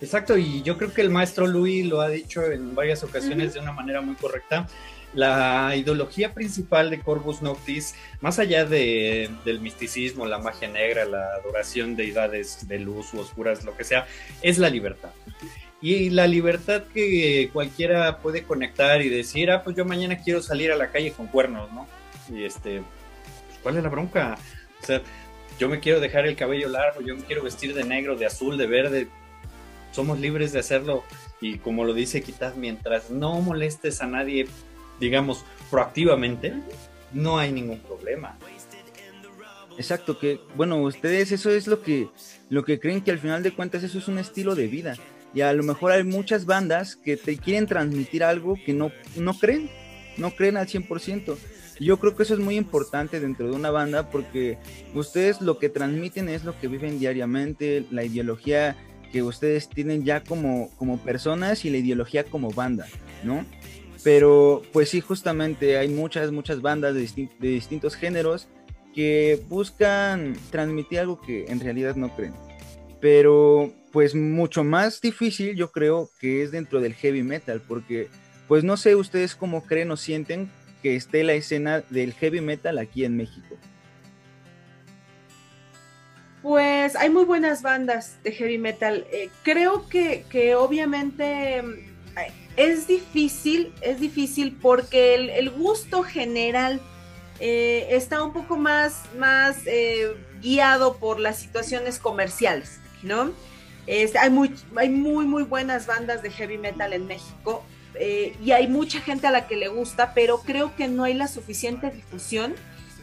[0.00, 3.60] Exacto, y yo creo que el maestro Luis lo ha dicho en varias ocasiones de
[3.60, 4.66] una manera muy correcta.
[5.12, 11.34] La ideología principal de Corvus Noctis, más allá de, del misticismo, la magia negra, la
[11.34, 14.06] adoración de deidades de luz u oscuras, lo que sea,
[14.40, 15.10] es la libertad
[15.82, 20.70] y la libertad que cualquiera puede conectar y decir, ah, pues yo mañana quiero salir
[20.72, 21.86] a la calle con cuernos, ¿no?
[22.28, 22.82] Y este,
[23.46, 24.38] pues, ¿cuál es la bronca?
[24.82, 25.00] O sea,
[25.58, 28.58] yo me quiero dejar el cabello largo, yo me quiero vestir de negro, de azul,
[28.58, 29.08] de verde.
[29.92, 31.02] Somos libres de hacerlo
[31.40, 34.46] y como lo dice Quitad, mientras no molestes a nadie,
[35.00, 36.52] digamos, proactivamente,
[37.12, 38.36] no hay ningún problema.
[39.78, 42.08] Exacto, que bueno, ustedes eso es lo que
[42.50, 44.96] lo que creen que al final de cuentas eso es un estilo de vida
[45.34, 49.34] y a lo mejor hay muchas bandas que te quieren transmitir algo que no, no
[49.34, 49.70] creen,
[50.16, 51.36] no creen al 100%.
[51.78, 54.58] Y yo creo que eso es muy importante dentro de una banda porque
[54.94, 58.76] ustedes lo que transmiten es lo que viven diariamente, la ideología
[59.12, 62.86] que ustedes tienen ya como, como personas y la ideología como banda,
[63.24, 63.44] ¿no?
[64.04, 68.48] Pero pues sí, justamente hay muchas, muchas bandas de, de distintos géneros
[68.94, 72.34] que buscan transmitir algo que en realidad no creen.
[73.00, 78.08] Pero pues mucho más difícil yo creo que es dentro del heavy metal, porque
[78.46, 80.50] pues no sé ustedes cómo creen o sienten
[80.82, 83.56] que esté la escena del heavy metal aquí en México.
[86.42, 89.06] Pues hay muy buenas bandas de heavy metal.
[89.12, 91.74] Eh, creo que, obviamente mm,
[92.56, 96.80] es difícil, es difícil porque el, gusto general
[97.40, 103.32] eh, está un poco más, más eh, guiado por las situaciones comerciales, ¿no?
[103.86, 108.52] Este, hay, muy, hay muy, muy buenas bandas de heavy metal en México eh, y
[108.52, 111.90] hay mucha gente a la que le gusta, pero creo que no hay la suficiente
[111.90, 112.54] difusión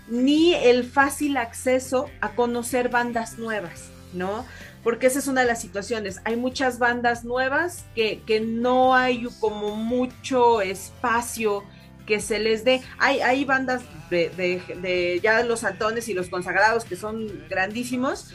[0.08, 4.46] ni el fácil acceso a conocer bandas nuevas, ¿no?
[4.84, 6.22] Porque esa es una de las situaciones.
[6.24, 11.66] Hay muchas bandas nuevas que, que no hay como mucho espacio
[12.06, 12.82] que se les dé.
[12.98, 18.34] Hay, hay bandas de, de, de, ya los saltones y los consagrados que son grandísimos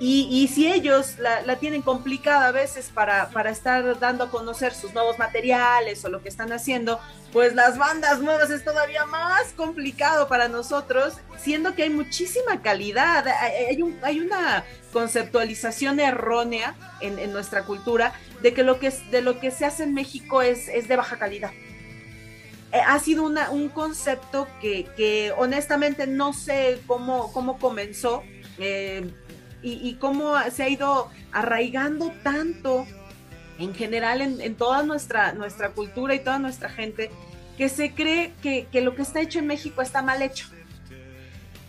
[0.00, 4.92] y, si ellos la, tienen complicada a veces para, para, estar dando a conocer sus
[4.92, 7.00] nuevos materiales o lo que están haciendo,
[7.32, 13.26] pues las bandas nuevas es todavía más complicado para nosotros, siendo que hay muchísima calidad,
[13.26, 19.38] hay, un, hay una conceptualización errónea en, nuestra cultura de que lo que, de lo
[19.38, 21.50] que se hace en México es, es de baja calidad
[22.72, 28.24] eh, ha sido una, un concepto que, que, honestamente no sé cómo, cómo comenzó.
[28.58, 29.08] Eh,
[29.64, 32.86] y, cómo se ha ido arraigando tanto
[33.58, 37.10] en general en, toda nuestra, nuestra cultura y toda nuestra gente,
[37.56, 40.48] que se cree que, lo que está hecho en México está mal hecho.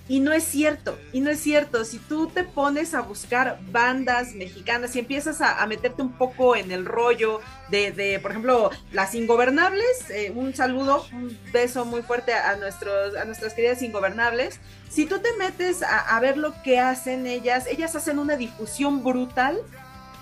[0.07, 1.83] Y no es cierto, y no es cierto.
[1.83, 6.71] Si tú te pones a buscar bandas mexicanas y empiezas a, meterte un poco en
[6.71, 12.55] el rollo de, por ejemplo, las Ingobernables, eh, un saludo, un beso muy fuerte a,
[12.57, 14.59] nuestros, a nuestras queridas Ingobernables.
[14.89, 19.59] Si tú te metes a, ver lo que hacen ellas, ellas hacen una difusión brutal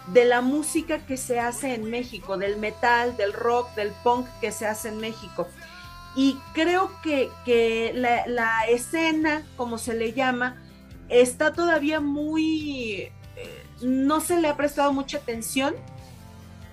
[0.07, 4.51] de la música que se hace en México, del metal, del rock, del punk que
[4.51, 5.47] se hace en México.
[6.15, 10.61] Y creo que, la, escena, como se le llama,
[11.09, 13.11] está todavía muy...
[13.35, 15.73] Eh, no se le ha prestado mucha atención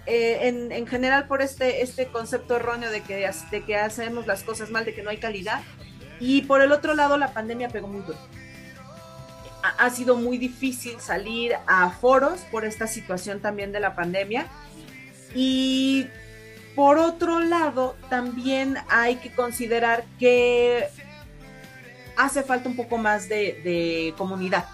[0.06, 4.70] eh, en, general por este, este concepto erróneo de que, de que hacemos las cosas
[4.70, 5.62] mal, de que no hay calidad.
[6.18, 8.18] Y por el otro lado, la pandemia pegó muy duro.
[9.62, 14.46] Ha sido muy difícil salir a foros por esta situación también de la pandemia.
[15.34, 16.06] Y
[16.74, 20.88] por otro lado, también hay que considerar que
[22.16, 24.66] hace falta un poco más de, comunidad.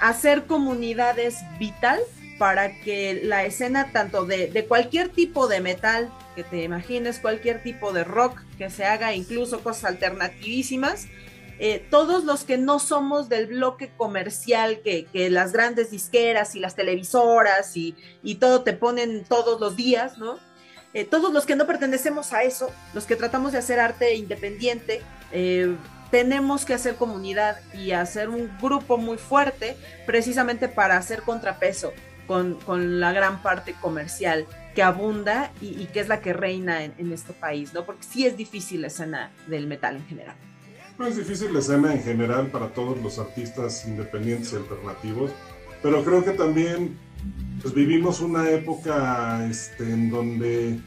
[0.00, 2.00] Hacer comunidad es vital
[2.38, 7.92] para que la escena tanto de, cualquier tipo de metal que te imagines, cualquier tipo
[7.92, 11.06] de rock que se haga, incluso cosas alternativísimas,
[11.58, 16.74] eh, todos los que no somos del bloque comercial que, las grandes disqueras y las
[16.74, 20.38] televisoras y, y, todo te ponen todos los días, ¿no?
[20.94, 25.00] Eh, todos los que no pertenecemos a eso, los que tratamos de hacer arte independiente,
[25.32, 25.74] eh,
[26.10, 31.92] tenemos que hacer comunidad y hacer un grupo muy fuerte precisamente para hacer contrapeso
[32.26, 36.94] con, con la gran parte comercial que abunda y, que es la que reina en,
[36.98, 37.84] en, este país, ¿no?
[37.84, 40.36] Porque sí es difícil la escena del metal en general.
[40.98, 45.30] No es difícil la escena en general para todos los artistas independientes y alternativos,
[45.82, 46.98] pero creo que también
[47.60, 50.78] pues, vivimos una época este, en donde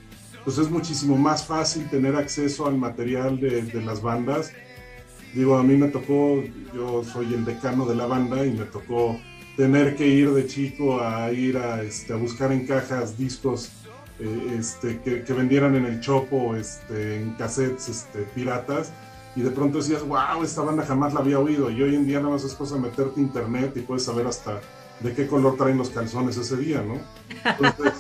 [0.43, 4.51] pues, es muchísimo más fácil tener acceso al material de, de las bandas.
[5.33, 9.19] Digo, a mí me tocó, yo soy el decano de la banda y me tocó
[9.57, 13.71] tener que ir de chico a ir a, este, a buscar en cajas discos
[14.19, 18.91] eh, este, que, que, vendieran en el Chopo este, en cassettes este, piratas
[19.35, 22.19] y de pronto decías, wow, esta banda jamás la había oído y hoy en día
[22.19, 24.61] nada más es cosa meterte a internet y puedes saber hasta
[24.99, 26.99] de qué color traen los calzones ese día, ¿no?
[27.43, 27.93] Entonces,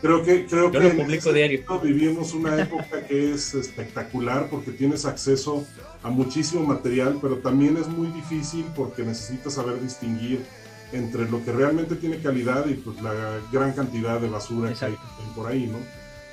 [0.00, 1.64] creo que, creo que en diario.
[1.82, 5.66] vivimos una época que es espectacular porque tienes acceso
[6.02, 10.44] a muchísimo material, pero también es muy difícil porque necesitas saber distinguir
[10.92, 14.96] entre lo que realmente tiene calidad y pues la gran cantidad de basura que hay
[15.36, 15.78] por ahí, ¿no?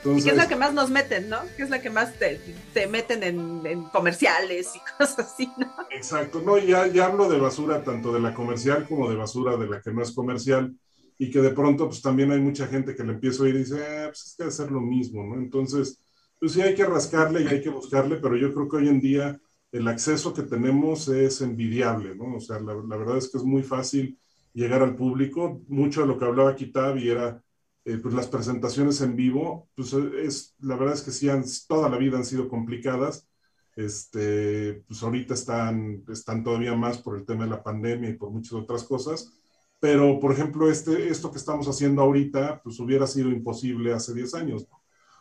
[0.07, 1.39] Entonces, y qué es la que más nos meten, ¿no?
[1.57, 2.39] ¿Qué es la que más te,
[2.73, 5.67] te meten en, en, comerciales y cosas así, ¿no?
[5.91, 9.67] Exacto, no, ya, ya hablo de basura tanto de la comercial como de basura de
[9.67, 10.73] la que no es comercial
[11.17, 13.59] y que de pronto pues también hay mucha gente que le empieza a oír y
[13.59, 15.35] dice, eh, pues es que hacer lo mismo, ¿no?
[15.35, 16.01] Entonces,
[16.39, 19.01] pues sí hay que rascarle y hay que buscarle, pero yo creo que hoy en
[19.01, 19.37] día
[19.73, 22.35] el acceso que tenemos es envidiable, ¿no?
[22.35, 24.17] O sea, la, la verdad es que es muy fácil
[24.53, 25.61] llegar al público.
[25.67, 27.43] Mucho de lo que hablaba Kitabi era
[27.87, 31.87] eh, pues las presentaciones en vivo, pues es, la verdad es que sí, han, toda
[31.87, 33.29] la vida han sido complicadas.
[33.77, 38.29] Este, pues ahorita están, están todavía más por el tema de la pandemia y por
[38.29, 39.31] muchas otras cosas.
[39.79, 44.33] Pero, por ejemplo, este, esto que estamos haciendo ahorita, pues hubiera sido imposible hace 10
[44.33, 44.67] años.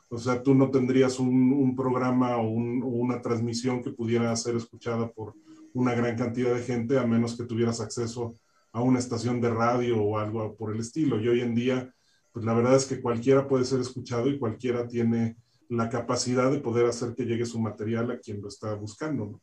[0.09, 5.13] O sea, tú no tendrías un, un programa o, una transmisión que pudiera ser escuchada
[5.13, 5.35] por
[5.73, 8.35] una gran cantidad de gente, a menos que tuvieras acceso
[8.73, 11.21] a una estación de radio o algo por el estilo.
[11.21, 11.93] Y hoy en día,
[12.37, 15.39] pues la verdad es que cualquiera puede ser escuchado y cualquiera tiene
[15.71, 19.41] la capacidad de poder hacer que llegue su material a quien lo está buscando.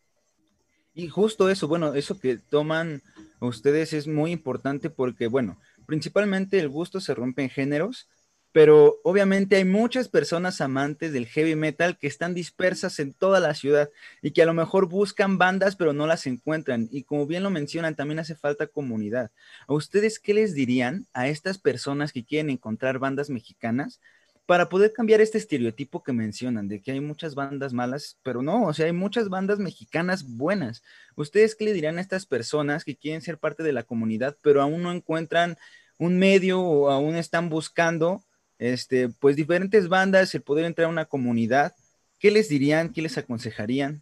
[0.93, 3.01] Y justo eso, bueno, eso que toman
[3.39, 8.07] ustedes es muy importante porque, bueno, principalmente el gusto se rompe en géneros,
[8.53, 13.55] pero obviamente hay muchas personas amantes del heavy metal que están dispersas en toda la
[13.55, 13.89] ciudad
[14.21, 16.87] y que a lo mejor buscan bandas pero no las encuentran.
[16.91, 19.31] Y como bien lo mencionan, también hace falta comunidad.
[19.67, 23.99] ¿A ustedes qué les dirían a estas personas que quieren encontrar bandas mexicanas
[24.45, 28.65] para poder cambiar este estereotipo que mencionan de que hay muchas bandas malas, pero no,
[28.65, 30.83] o sea, hay muchas bandas mexicanas buenas.
[31.15, 34.61] ¿Ustedes qué le dirían a estas personas que quieren ser parte de la comunidad pero
[34.61, 35.57] aún no encuentran
[35.97, 38.21] un medio o aún están buscando
[38.63, 41.75] este, pues diferentes bandas, el poder entrar a una comunidad,
[42.17, 42.93] ¿qué les dirían?
[42.93, 44.01] ¿Qué les aconsejarían?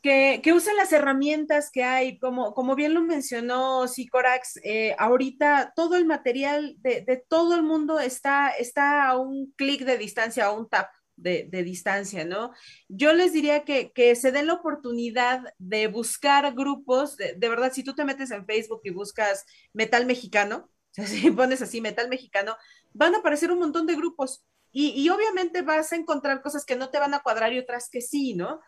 [0.00, 5.72] Que, que usen las herramientas que hay, como, como bien lo mencionó Sicorax, eh, ahorita
[5.74, 10.46] todo el material de, de, todo el mundo está, está a un clic de distancia,
[10.46, 10.88] a un tap.
[11.18, 12.52] De, de, distancia, ¿no?
[12.88, 17.72] Yo les diría que, que, se den la oportunidad de buscar grupos, de, de, verdad,
[17.72, 20.68] si tú te metes en Facebook y buscas metal mexicano,
[21.06, 22.56] si pones así metal mexicano,
[22.92, 26.76] van a aparecer un montón de grupos y, y, obviamente vas a encontrar cosas que
[26.76, 28.60] no te van a cuadrar y otras que sí, ¿no?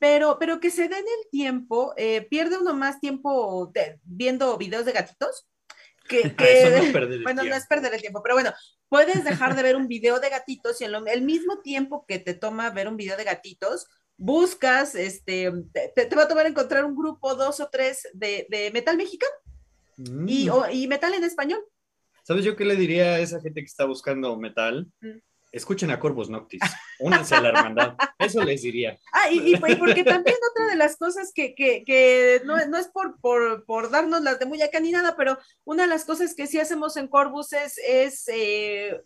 [0.00, 4.84] Pero, pero que se den el tiempo, eh, pierde uno más tiempo de, viendo videos
[4.84, 5.46] de gatitos.
[6.08, 7.44] Que, que no es bueno, tiempo.
[7.44, 8.52] no es perder el tiempo, pero bueno,
[8.88, 12.18] puedes dejar de ver un video de gatitos y en lo, el mismo tiempo que
[12.18, 16.84] te toma ver un video de gatitos, buscas, este, te, te va a tomar encontrar
[16.84, 19.32] un grupo, dos o tres de, de metal mexicano
[19.96, 20.28] Mm.
[20.28, 21.60] Y, o, y, metal en español.
[22.22, 24.88] ¿Sabes yo qué le diría a esa gente que está buscando metal?
[25.00, 25.18] Mm.
[25.52, 26.60] Escuchen a Corvus Noctis,
[26.98, 28.98] únanse a la hermandad, eso les diría.
[29.12, 32.88] Ah, y, y, porque también otra de las cosas que, que, que no, no, es
[32.88, 36.34] por, por, por, darnos las de muy acá ni nada, pero una de las cosas
[36.34, 39.00] que sí hacemos en Corvus es, es eh,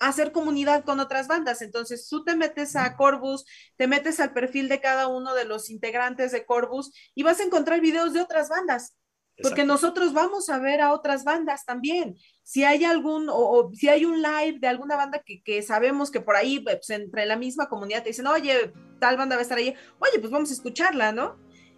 [0.00, 1.62] hacer comunidad con otras bandas.
[1.62, 3.44] Entonces, tú te metes a Corvus,
[3.76, 7.44] te metes al perfil de cada uno de los integrantes de Corvus y vas a
[7.44, 8.96] encontrar videos de otras bandas.
[9.42, 12.16] Porque nosotros vamos a ver a otras bandas también.
[12.42, 16.10] Si hay algún, o, o si hay un live de alguna banda que, que sabemos
[16.10, 19.42] que por ahí, pues, entre la misma comunidad te dicen, oye, tal banda va a
[19.42, 21.36] estar ahí, oye, pues vamos a escucharla, ¿no?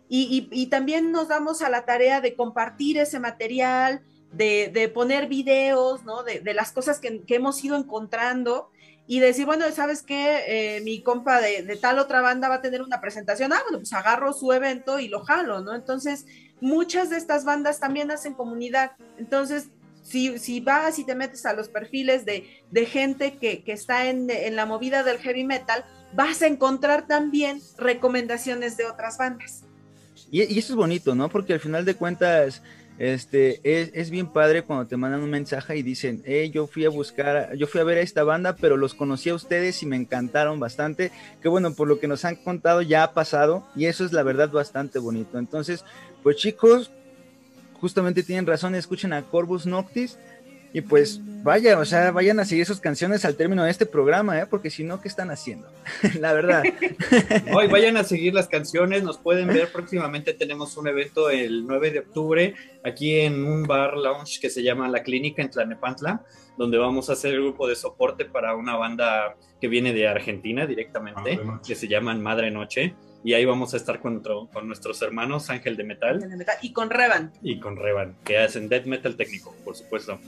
[0.08, 4.88] Y, y, y también nos damos a la tarea de compartir ese material, de, de
[4.88, 6.22] poner videos, ¿no?
[6.22, 8.70] De, de las cosas que, que, hemos ido encontrando
[9.06, 10.76] y decir, bueno, ¿sabes qué?
[10.76, 13.78] Eh, mi compa de, de, tal otra banda va a tener una presentación, ah, bueno,
[13.78, 15.74] pues agarro su evento y lo jalo, ¿no?
[15.74, 16.26] Entonces,
[16.60, 18.92] muchas de estas bandas también hacen comunidad.
[19.18, 19.68] Entonces,
[20.02, 24.08] si, si vas y te metes a los perfiles de, de gente que, que está
[24.08, 25.84] en, en, la movida del heavy metal,
[26.14, 29.64] vas a encontrar también recomendaciones de otras bandas.
[30.30, 31.28] Y, y eso es bonito, ¿no?
[31.28, 32.62] Porque al final de cuentas,
[32.98, 36.84] este, es, es, bien padre cuando te mandan un mensaje y dicen, hey, yo fui
[36.84, 39.86] a buscar, yo fui a ver a esta banda, pero los conocí a ustedes y
[39.86, 41.10] me encantaron bastante.
[41.42, 44.22] Que bueno, por lo que nos han contado ya ha pasado y eso es la
[44.22, 45.38] verdad bastante bonito.
[45.38, 45.84] Entonces,
[46.26, 46.90] pues chicos,
[47.74, 50.18] justamente tienen razón, escuchen a Corvus Noctis
[50.72, 54.36] y pues vaya, o sea, vayan a seguir sus canciones al término de este programa,
[54.40, 54.46] ¿eh?
[54.50, 55.68] porque si no, ¿qué están haciendo?
[56.18, 56.64] la verdad.
[57.54, 61.92] Hoy vayan a seguir las canciones, nos pueden ver próximamente, tenemos un evento el 9
[61.92, 66.24] de octubre aquí en un bar lounge que se llama La Clínica en Tlanepantla,
[66.58, 70.66] donde vamos a hacer el grupo de soporte para una banda que viene de Argentina
[70.66, 72.96] directamente, que se llaman Madre Noche.
[73.24, 76.20] Y ahí vamos a estar con, con nuestros hermanos Ángel de Metal.
[76.62, 77.32] Y con Revan.
[77.42, 80.20] Y con Revan, que hacen death metal técnico, por supuesto.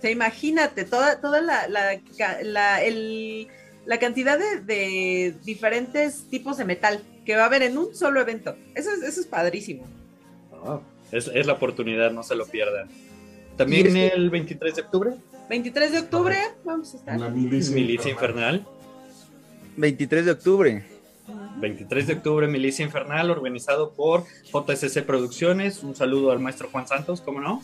[0.00, 2.00] Se imagínate, toda, toda la, la,
[2.42, 3.48] la, el,
[3.86, 8.20] la cantidad de, de, diferentes tipos de metal que va a haber en un solo
[8.20, 8.56] evento.
[8.74, 9.84] Eso es, eso es padrísimo.
[10.50, 10.80] Oh,
[11.12, 12.88] es, es, la oportunidad, no se lo pierdan.
[13.56, 15.12] También el 23 de octubre.
[15.48, 17.30] 23 de octubre, vamos a estar.
[17.30, 18.56] Milicia infernal.
[18.56, 18.66] infernal.
[19.76, 20.84] 23 de octubre.
[21.56, 25.82] 23 de octubre, Milicia Infernal, organizado por JSC Producciones.
[25.82, 27.62] Un saludo al maestro Juan Santos, ¿cómo no?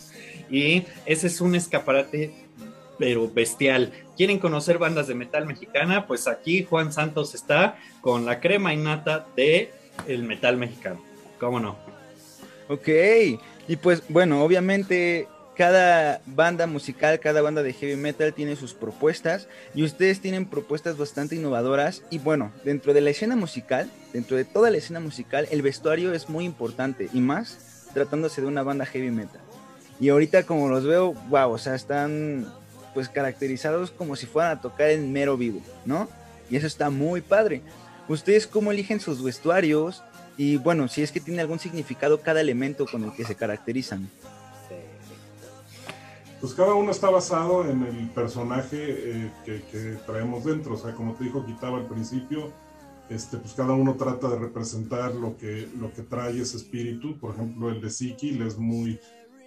[0.51, 2.33] Y ese es un escaparate,
[2.99, 3.93] pero bestial.
[4.17, 6.07] ¿Quieren conocer bandas de metal mexicana?
[6.07, 9.73] Pues aquí Juan Santos está con la crema innata de
[10.07, 11.03] el metal mexicano.
[11.39, 11.77] ¿Cómo no?
[12.69, 12.89] Ok,
[13.67, 15.27] y pues bueno, obviamente
[15.61, 20.97] cada banda musical, cada banda de heavy metal tiene sus propuestas y ustedes tienen propuestas
[20.97, 25.47] bastante innovadoras y bueno, dentro de la escena musical, dentro de toda la escena musical,
[25.51, 29.43] el vestuario es muy importante y más tratándose de una banda heavy metal.
[30.01, 32.51] Y ahorita como los veo, wow, o sea, están
[32.95, 36.09] pues caracterizados como si fueran a tocar en mero vivo, ¿no?
[36.49, 37.61] Y eso está muy padre.
[38.09, 40.03] ¿Ustedes cómo eligen sus vestuarios?
[40.39, 44.09] Y bueno, si es que tiene algún significado cada elemento con el que se caracterizan
[46.41, 50.75] pues cada uno está basado en el personaje eh, que, traemos dentro.
[50.75, 52.51] O sea, como te dijo Quitaba al principio,
[53.09, 57.19] este, pues cada uno trata de representar lo que, lo que trae ese espíritu.
[57.19, 58.99] Por ejemplo, el de Sikil es muy,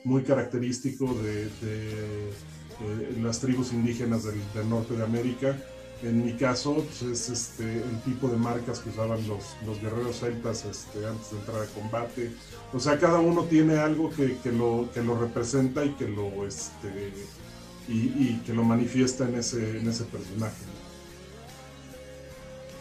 [0.03, 5.57] muy característico de, de las tribus indígenas del, norte de América.
[6.03, 10.19] En mi caso, pues es este, el tipo de marcas que usaban los, los guerreros
[10.19, 12.31] celtas este, antes de entrar a combate.
[12.73, 16.45] O sea, cada uno tiene algo que, que, lo, que lo representa y que lo,
[16.45, 17.13] este,
[17.87, 20.63] y, y que lo manifiesta en ese, en ese personaje.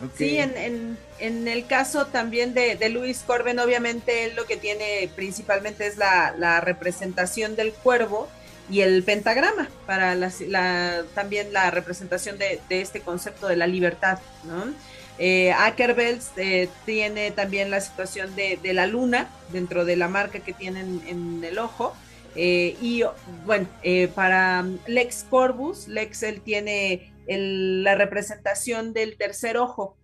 [0.04, 0.30] Okay.
[0.30, 4.56] Sí, en, en, en, el caso también de, de Luis Corben, obviamente él lo que
[4.56, 8.28] tiene principalmente es la, la representación del cuervo
[8.70, 13.66] y el pentagrama para la, la, también la representación de, de, este concepto de la
[13.66, 14.72] libertad, ¿no?
[15.18, 20.40] Eh, Ackerbells eh, tiene también la situación de, de, la luna dentro de la marca
[20.40, 21.94] que tienen en el ojo.
[22.34, 23.02] Eh, y
[23.44, 29.98] bueno, eh, para Lex Corvus, Lex él tiene el, la representación del tercer ojo,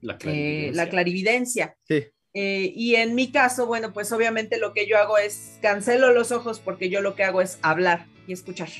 [0.00, 0.84] la clarividencia.
[0.84, 1.76] la clarividencia.
[1.86, 2.04] Sí.
[2.34, 6.32] Eh, y en mi caso, bueno, pues obviamente lo que yo hago es cancelo los
[6.32, 8.70] ojos porque yo lo que hago es hablar y escuchar.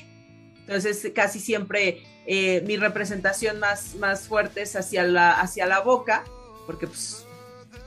[0.61, 6.23] Entonces, casi siempre eh, mi representación más, más fuerte es hacia la, hacia la boca,
[6.65, 7.25] porque pues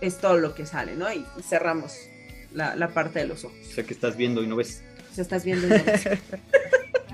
[0.01, 1.12] es todo lo que sale, ¿no?
[1.12, 1.97] Y, cerramos
[2.52, 3.59] la, la, parte de los ojos.
[3.68, 4.82] O sea que estás viendo y no ves.
[5.16, 6.09] Sea, estás viendo y no ves.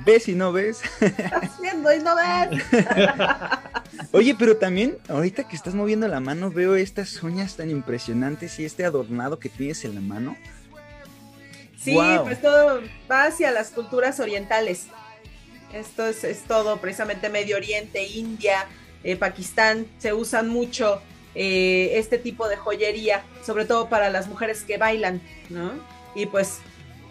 [0.05, 0.81] ¿Ves y no ves?
[1.01, 2.63] Estás viendo y no ves.
[4.13, 8.65] Oye, pero también, ahorita que estás moviendo la mano, veo estas uñas tan impresionantes y
[8.65, 10.37] este adornado que tienes en la mano.
[11.79, 12.25] Sí, wow.
[12.25, 12.81] pues todo
[13.11, 14.87] va hacia las culturas orientales.
[15.73, 18.67] Esto es, es todo, precisamente Medio Oriente, India,
[19.05, 21.01] eh, Pakistán, se usan mucho
[21.35, 25.73] eh, este tipo de joyería, sobre todo para las mujeres que bailan, ¿no?
[26.15, 26.59] Y pues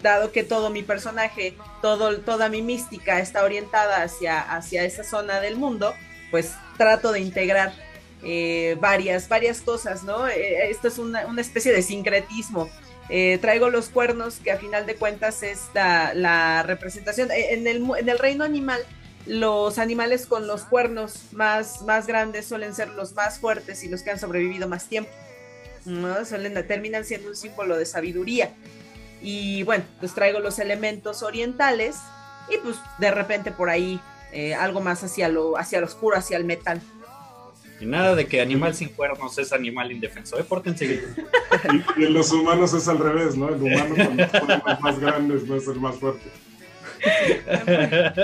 [0.02, 5.40] dado que todo mi personaje, todo, toda mi mística está orientada hacia, hacia esa zona
[5.40, 5.94] del mundo,
[6.30, 7.72] pues trato de integrar
[8.24, 10.28] eh, varias, varias cosas, ¿no?
[10.28, 12.68] Eh, esto es una, una, especie de sincretismo.
[13.08, 17.30] Eh, traigo los cuernos, que a final de cuentas es la, la representación.
[17.30, 18.80] Eh, En el, en el, reino animal,
[19.26, 24.02] los animales con los cuernos más, más grandes suelen ser los más fuertes y los
[24.02, 25.10] que han sobrevivido más tiempo.
[25.84, 26.24] ¿no?
[26.24, 28.54] Suelen, terminan siendo un símbolo de sabiduría.
[29.22, 31.96] Y bueno, pues traigo los elementos orientales
[32.50, 34.00] y pues de repente por ahí
[34.32, 36.80] eh, algo más hacia lo, hacia lo oscuro, hacia el metal.
[37.80, 40.44] Y nada de que animal sin cuernos es animal indefenso, ¿eh?
[40.44, 41.04] Pórtense bien.
[41.96, 43.48] y, y, en los humanos es al revés, ¿no?
[43.48, 46.30] El humano con los cuernos más grandes no es el más fuerte.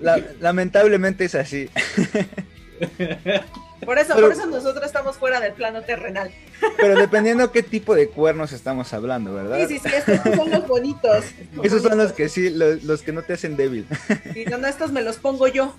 [0.00, 1.70] La, lamentablemente es así.
[3.84, 6.30] Por eso, Pero- por eso nosotros estamos fuera del plano terrenal.
[6.76, 9.66] Pero dependiendo qué tipo de cuernos estamos hablando, ¿verdad?
[9.68, 11.24] Sí, sí, sí, estos son los bonitos.
[11.62, 13.86] Esos son los que sí, los, los que no te hacen débil.
[14.34, 15.74] Y no, no, estos me los pongo yo.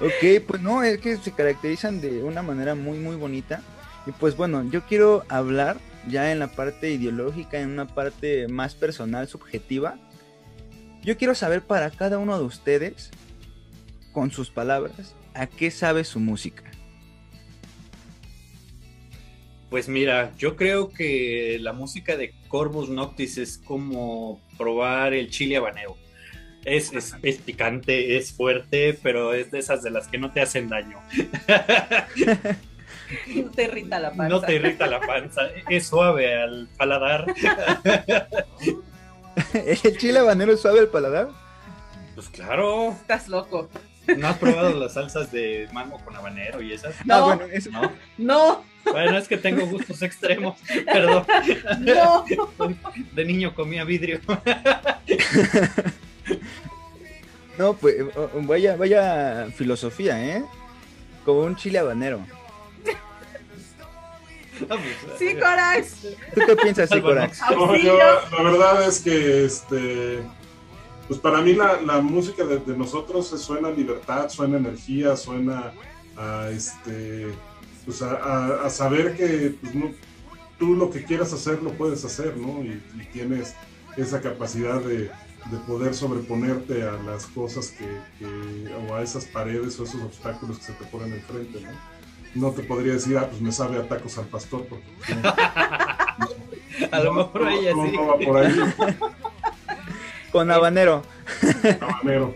[0.00, 3.60] Ok, pues no, es que se caracterizan de una manera muy, muy bonita.
[4.06, 5.76] Y pues bueno, yo quiero hablar
[6.08, 9.98] ya en la parte ideológica, en una parte más personal, subjetiva.
[11.02, 13.10] Yo quiero saber para cada uno de ustedes,
[14.12, 16.64] con sus palabras, a qué sabe su música.
[19.70, 25.56] Pues mira, yo creo que la música de Corvus Noctis es como probar el chile
[25.56, 25.96] habanero.
[26.64, 30.40] Es, es, es picante, es fuerte, pero es de esas de las que no te
[30.40, 30.98] hacen daño.
[33.34, 34.28] No te irrita la panza.
[34.28, 37.26] No te irrita la panza, es suave al paladar.
[39.54, 41.28] ¿El chile habanero es suave al paladar?
[42.14, 43.68] Pues claro, Estás loco.
[44.16, 46.94] ¿No has probado las salsas de mango con habanero y esas?
[47.04, 47.14] No.
[47.14, 47.92] Ah, bueno, eso- No.
[48.18, 51.24] No, Bueno, es que tengo gustos extremos, perdón.
[51.80, 52.24] no.
[53.12, 54.20] De niño comía vidrio.
[57.58, 57.96] No, pues
[58.46, 60.44] vaya, vaya filosofía, ¿eh?
[61.24, 62.20] Como un chile habanero.
[65.18, 66.06] Sí, Corax.
[66.34, 67.14] ¿Tú qué piensas, Álvaro.
[67.16, 67.40] Corax?
[67.50, 70.20] No, yo, la verdad es que este
[71.10, 75.16] pues para mí la, la música de, de nosotros suena a libertad, suena a energía,
[75.16, 75.72] suena
[76.16, 77.32] a este
[77.84, 79.90] pues a, a- a saber que pues, no-
[80.56, 82.62] tú lo que quieras hacer lo puedes hacer, ¿no?
[82.62, 83.56] Y, y tienes
[83.96, 84.98] esa capacidad de,
[85.50, 87.88] de poder sobreponerte a las cosas que,
[88.20, 91.70] que- o a esas paredes o esos obstáculos que se te ponen enfrente, ¿no?
[92.36, 94.84] No te podría decir, ah, pues me sabe a tacos al pastor, porque
[95.24, 95.34] no,
[96.92, 97.96] A lo mejor no, ella no, sí.
[97.96, 98.54] no va por ahí.
[100.32, 101.02] Con habanero.
[101.80, 102.34] habanero.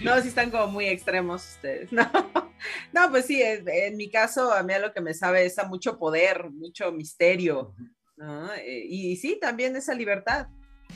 [0.00, 1.90] No, sí están como muy extremos ustedes.
[1.92, 2.08] No,
[2.92, 5.64] no pues sí, en, mi caso, a mí a lo que me sabe es a
[5.64, 7.74] mucho poder, mucho misterio.
[8.16, 8.52] ¿no?
[8.54, 10.46] Eh, Y, sí, también esa libertad.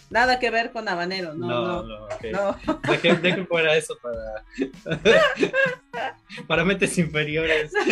[0.08, 1.64] Nada que ver con habanero, no, no.
[1.64, 2.24] No, no, ok.
[2.32, 2.56] no.
[2.90, 4.42] Dejen, dejen fuera eso para.
[6.46, 7.70] para mentes inferiores.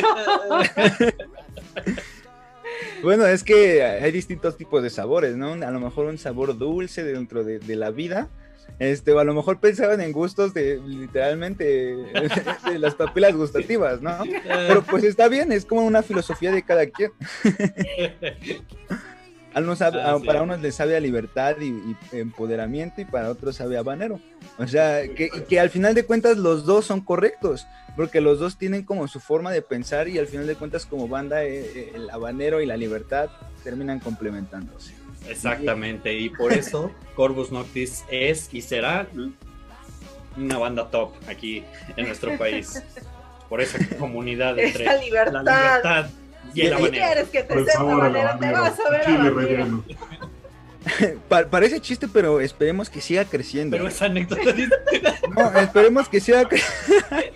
[3.03, 5.53] Bueno, es que hay distintos tipos de sabores, ¿no?
[5.53, 8.29] A lo mejor un sabor dulce dentro de, de la vida.
[8.79, 11.65] Este, o a lo mejor pensaban en gustos de literalmente
[12.71, 14.17] de las papilas gustativas, ¿no?
[14.45, 17.13] Pero pues está bien, es como una filosofía de cada quien.
[19.55, 20.27] A unos sabe- Ah, a- sí.
[20.27, 24.21] Para unos les sabe a libertad y, y empoderamiento y para otros sabe a habanero.
[24.59, 27.67] O sea, que, que al final de cuentas los dos son correctos,
[27.97, 31.09] porque los dos tienen como su forma de pensar y al final de cuentas como
[31.09, 33.29] banda eh, eh, el habanero y la libertad
[33.65, 34.95] terminan complementándose.
[35.29, 39.07] Exactamente, y por eso Corvus Noctis es y será
[40.37, 41.65] una banda top aquí
[41.97, 42.83] en nuestro país.
[43.49, 46.11] Por esa comunidad entre Esa la libertad.
[46.55, 46.91] Y el Si habanero.
[46.93, 49.85] quieres que te sepa habanero, te vas a ver Chile relleno.
[51.51, 53.77] Parece chiste, pero esperemos que siga creciendo.
[53.77, 54.43] Pero esa anécdota
[55.37, 56.63] No, esperemos que siga cre-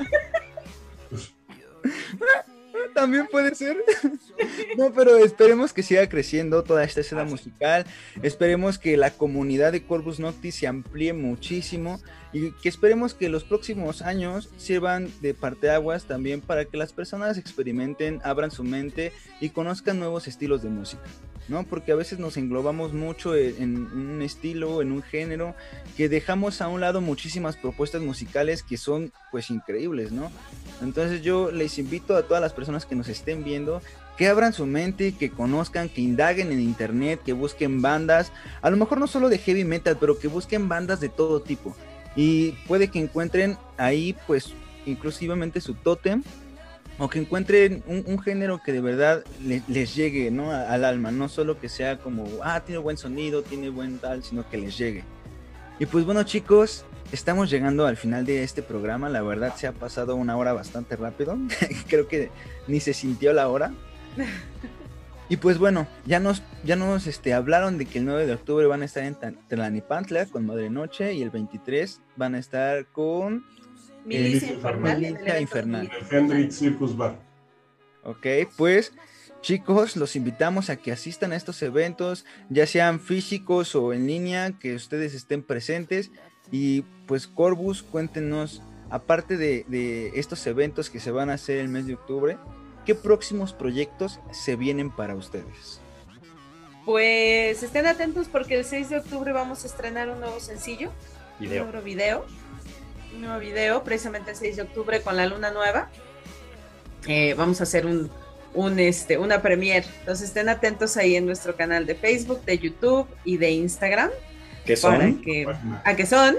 [2.94, 3.76] También puede ser.
[4.76, 7.86] No, pero esperemos que siga creciendo toda esta escena musical.
[8.22, 12.00] Esperemos que la comunidad de Corvus Noctis se amplíe muchísimo
[12.32, 17.38] y que esperemos que los próximos años sirvan de parteaguas también para que las personas
[17.38, 21.04] experimenten, abran su mente y conozcan nuevos estilos de música.
[21.48, 21.64] ¿no?
[21.64, 25.54] Porque a veces nos englobamos mucho en, en un estilo, en un género,
[25.96, 30.30] que dejamos a un lado muchísimas propuestas musicales que son pues increíbles, ¿no?
[30.82, 33.80] Entonces yo les invito a todas las personas que nos estén viendo
[34.16, 38.30] que abran su mente, que conozcan, que indaguen en internet, que busquen bandas,
[38.62, 41.74] a lo mejor no solo de heavy metal, pero que busquen bandas de todo tipo.
[42.14, 44.52] Y puede que encuentren ahí pues
[44.86, 46.22] inclusivamente su tótem
[46.98, 50.52] o que encuentren un, género que de verdad le- les llegue ¿no?
[50.52, 54.48] Al alma, no solo que sea como, ah, tiene buen sonido, tiene buen tal, sino
[54.48, 55.02] que les llegue.
[55.78, 59.72] Y pues bueno chicos, estamos llegando al final de este programa, la verdad se ha
[59.72, 61.36] pasado una hora bastante rápido,
[61.88, 62.30] creo que
[62.68, 63.72] ni se sintió la hora.
[65.26, 68.66] Y pues bueno, ya nos, ya nos este, hablaron de que el 9 de octubre
[68.66, 69.16] van a estar en
[69.48, 73.42] Tlalnepantla con Madre Noche y el 23 van a estar con
[74.04, 75.00] Milicia Eh, infernal.
[75.00, 75.90] Milicia infernal.
[75.98, 77.16] El Hendrix Circus Bar.
[78.02, 78.26] Ok,
[78.58, 78.92] pues
[79.44, 84.58] chicos, los invitamos a que asistan a estos eventos, ya sean físicos o en línea,
[84.58, 86.10] que ustedes estén presentes.
[86.50, 91.68] Y pues Corbus, cuéntenos, aparte de, de estos eventos que se van a hacer el
[91.68, 92.38] mes de octubre,
[92.86, 95.80] ¿qué próximos proyectos se vienen para ustedes?
[96.86, 100.90] Pues estén atentos porque el 6 de octubre vamos a estrenar un nuevo sencillo,
[101.38, 102.24] un nuevo video.
[103.14, 105.90] un nuevo video, precisamente el 6 de octubre con la luna nueva.
[107.06, 108.10] Eh, vamos a hacer un,
[108.54, 109.86] un, este, una premiere.
[110.00, 114.10] Entonces estén atentos ahí en nuestro canal de Facebook, de YouTube y de Instagram.
[114.64, 115.20] ¿Qué Para son?
[115.22, 115.82] que, Página.
[115.84, 116.36] ¿A qué son?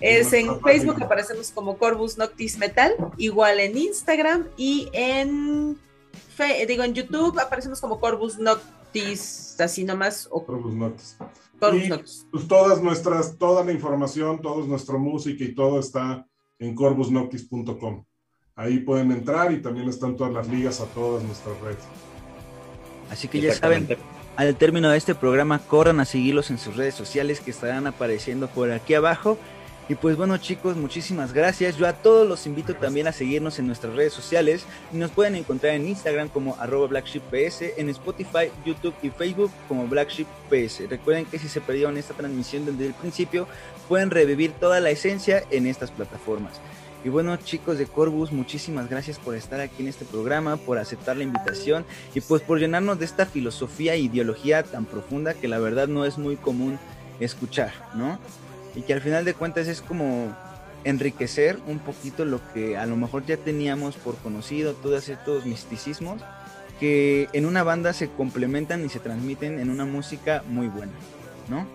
[0.00, 5.78] Es en Facebook aparecemos como Corvus Noctis Metal, igual en Instagram y en
[6.36, 11.16] fe- digo en YouTube aparecemos como Corvus Noctis, así nomás, o Corvus Noctis.
[11.60, 12.26] Corvus Y- Noctis.
[12.32, 16.26] Pues todas nuestras, toda la información, toda nuestra música y todo está
[16.58, 18.04] en corvusnoctis.com.
[18.54, 21.78] Ahí pueden entrar y también están todas las ligas a todas nuestras redes.
[23.10, 23.88] Así que ya saben,
[24.36, 28.48] al término de este programa, corran a seguirlos en sus redes sociales que estarán apareciendo
[28.48, 29.38] por aquí abajo.
[29.88, 31.76] Y pues bueno chicos, muchísimas gracias.
[31.76, 34.64] Yo a todos los invito también a seguirnos en nuestras redes sociales.
[34.92, 39.86] Y nos pueden encontrar en Instagram como arroba BlackShipPS, en Spotify, YouTube y Facebook como
[39.88, 40.88] BlackShipPS.
[40.88, 43.48] Recuerden que si se perdieron esta transmisión desde el principio,
[43.88, 46.60] pueden revivir toda la esencia en estas plataformas.
[47.04, 51.16] Y bueno chicos de Corbus, muchísimas gracias por estar aquí en este programa, por aceptar
[51.16, 51.84] la invitación
[52.14, 56.04] y pues por llenarnos de esta filosofía e ideología tan profunda que la verdad no
[56.04, 56.78] es muy común
[57.18, 58.20] escuchar, ¿no?
[58.76, 60.32] Y que al final de cuentas es como
[60.84, 66.22] enriquecer un poquito lo que a lo mejor ya teníamos por conocido, todos estos misticismos
[66.78, 70.92] que en una banda se complementan y se transmiten en una música muy buena,
[71.48, 71.66] ¿no?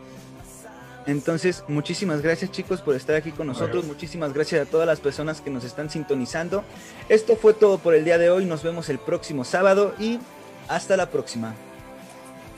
[1.07, 5.39] Entonces, muchísimas gracias chicos por estar aquí con nosotros, muchísimas gracias a todas las personas
[5.39, 6.65] que nos están sintonizando.
[7.07, 10.19] Esto fue todo por el día de hoy, nos vemos el próximo sábado y
[10.67, 11.55] hasta la próxima.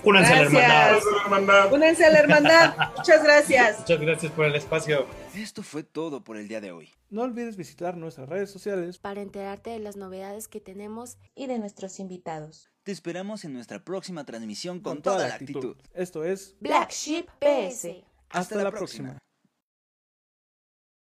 [0.03, 1.73] Únanse a la hermandad.
[1.73, 2.73] Únense a la hermandad.
[2.97, 3.79] Muchas gracias.
[3.79, 5.05] Muchas gracias por el espacio.
[5.35, 6.89] Esto fue todo por el día de hoy.
[7.09, 11.57] No olvides visitar nuestras redes sociales Para enterarte de las novedades que tenemos Y de
[11.57, 12.69] nuestros invitados.
[12.83, 15.75] Te esperamos en nuestra próxima transmisión con toda la actitud.
[15.93, 18.08] Esto es Black Sheep PS.
[18.29, 19.17] Hasta la próxima.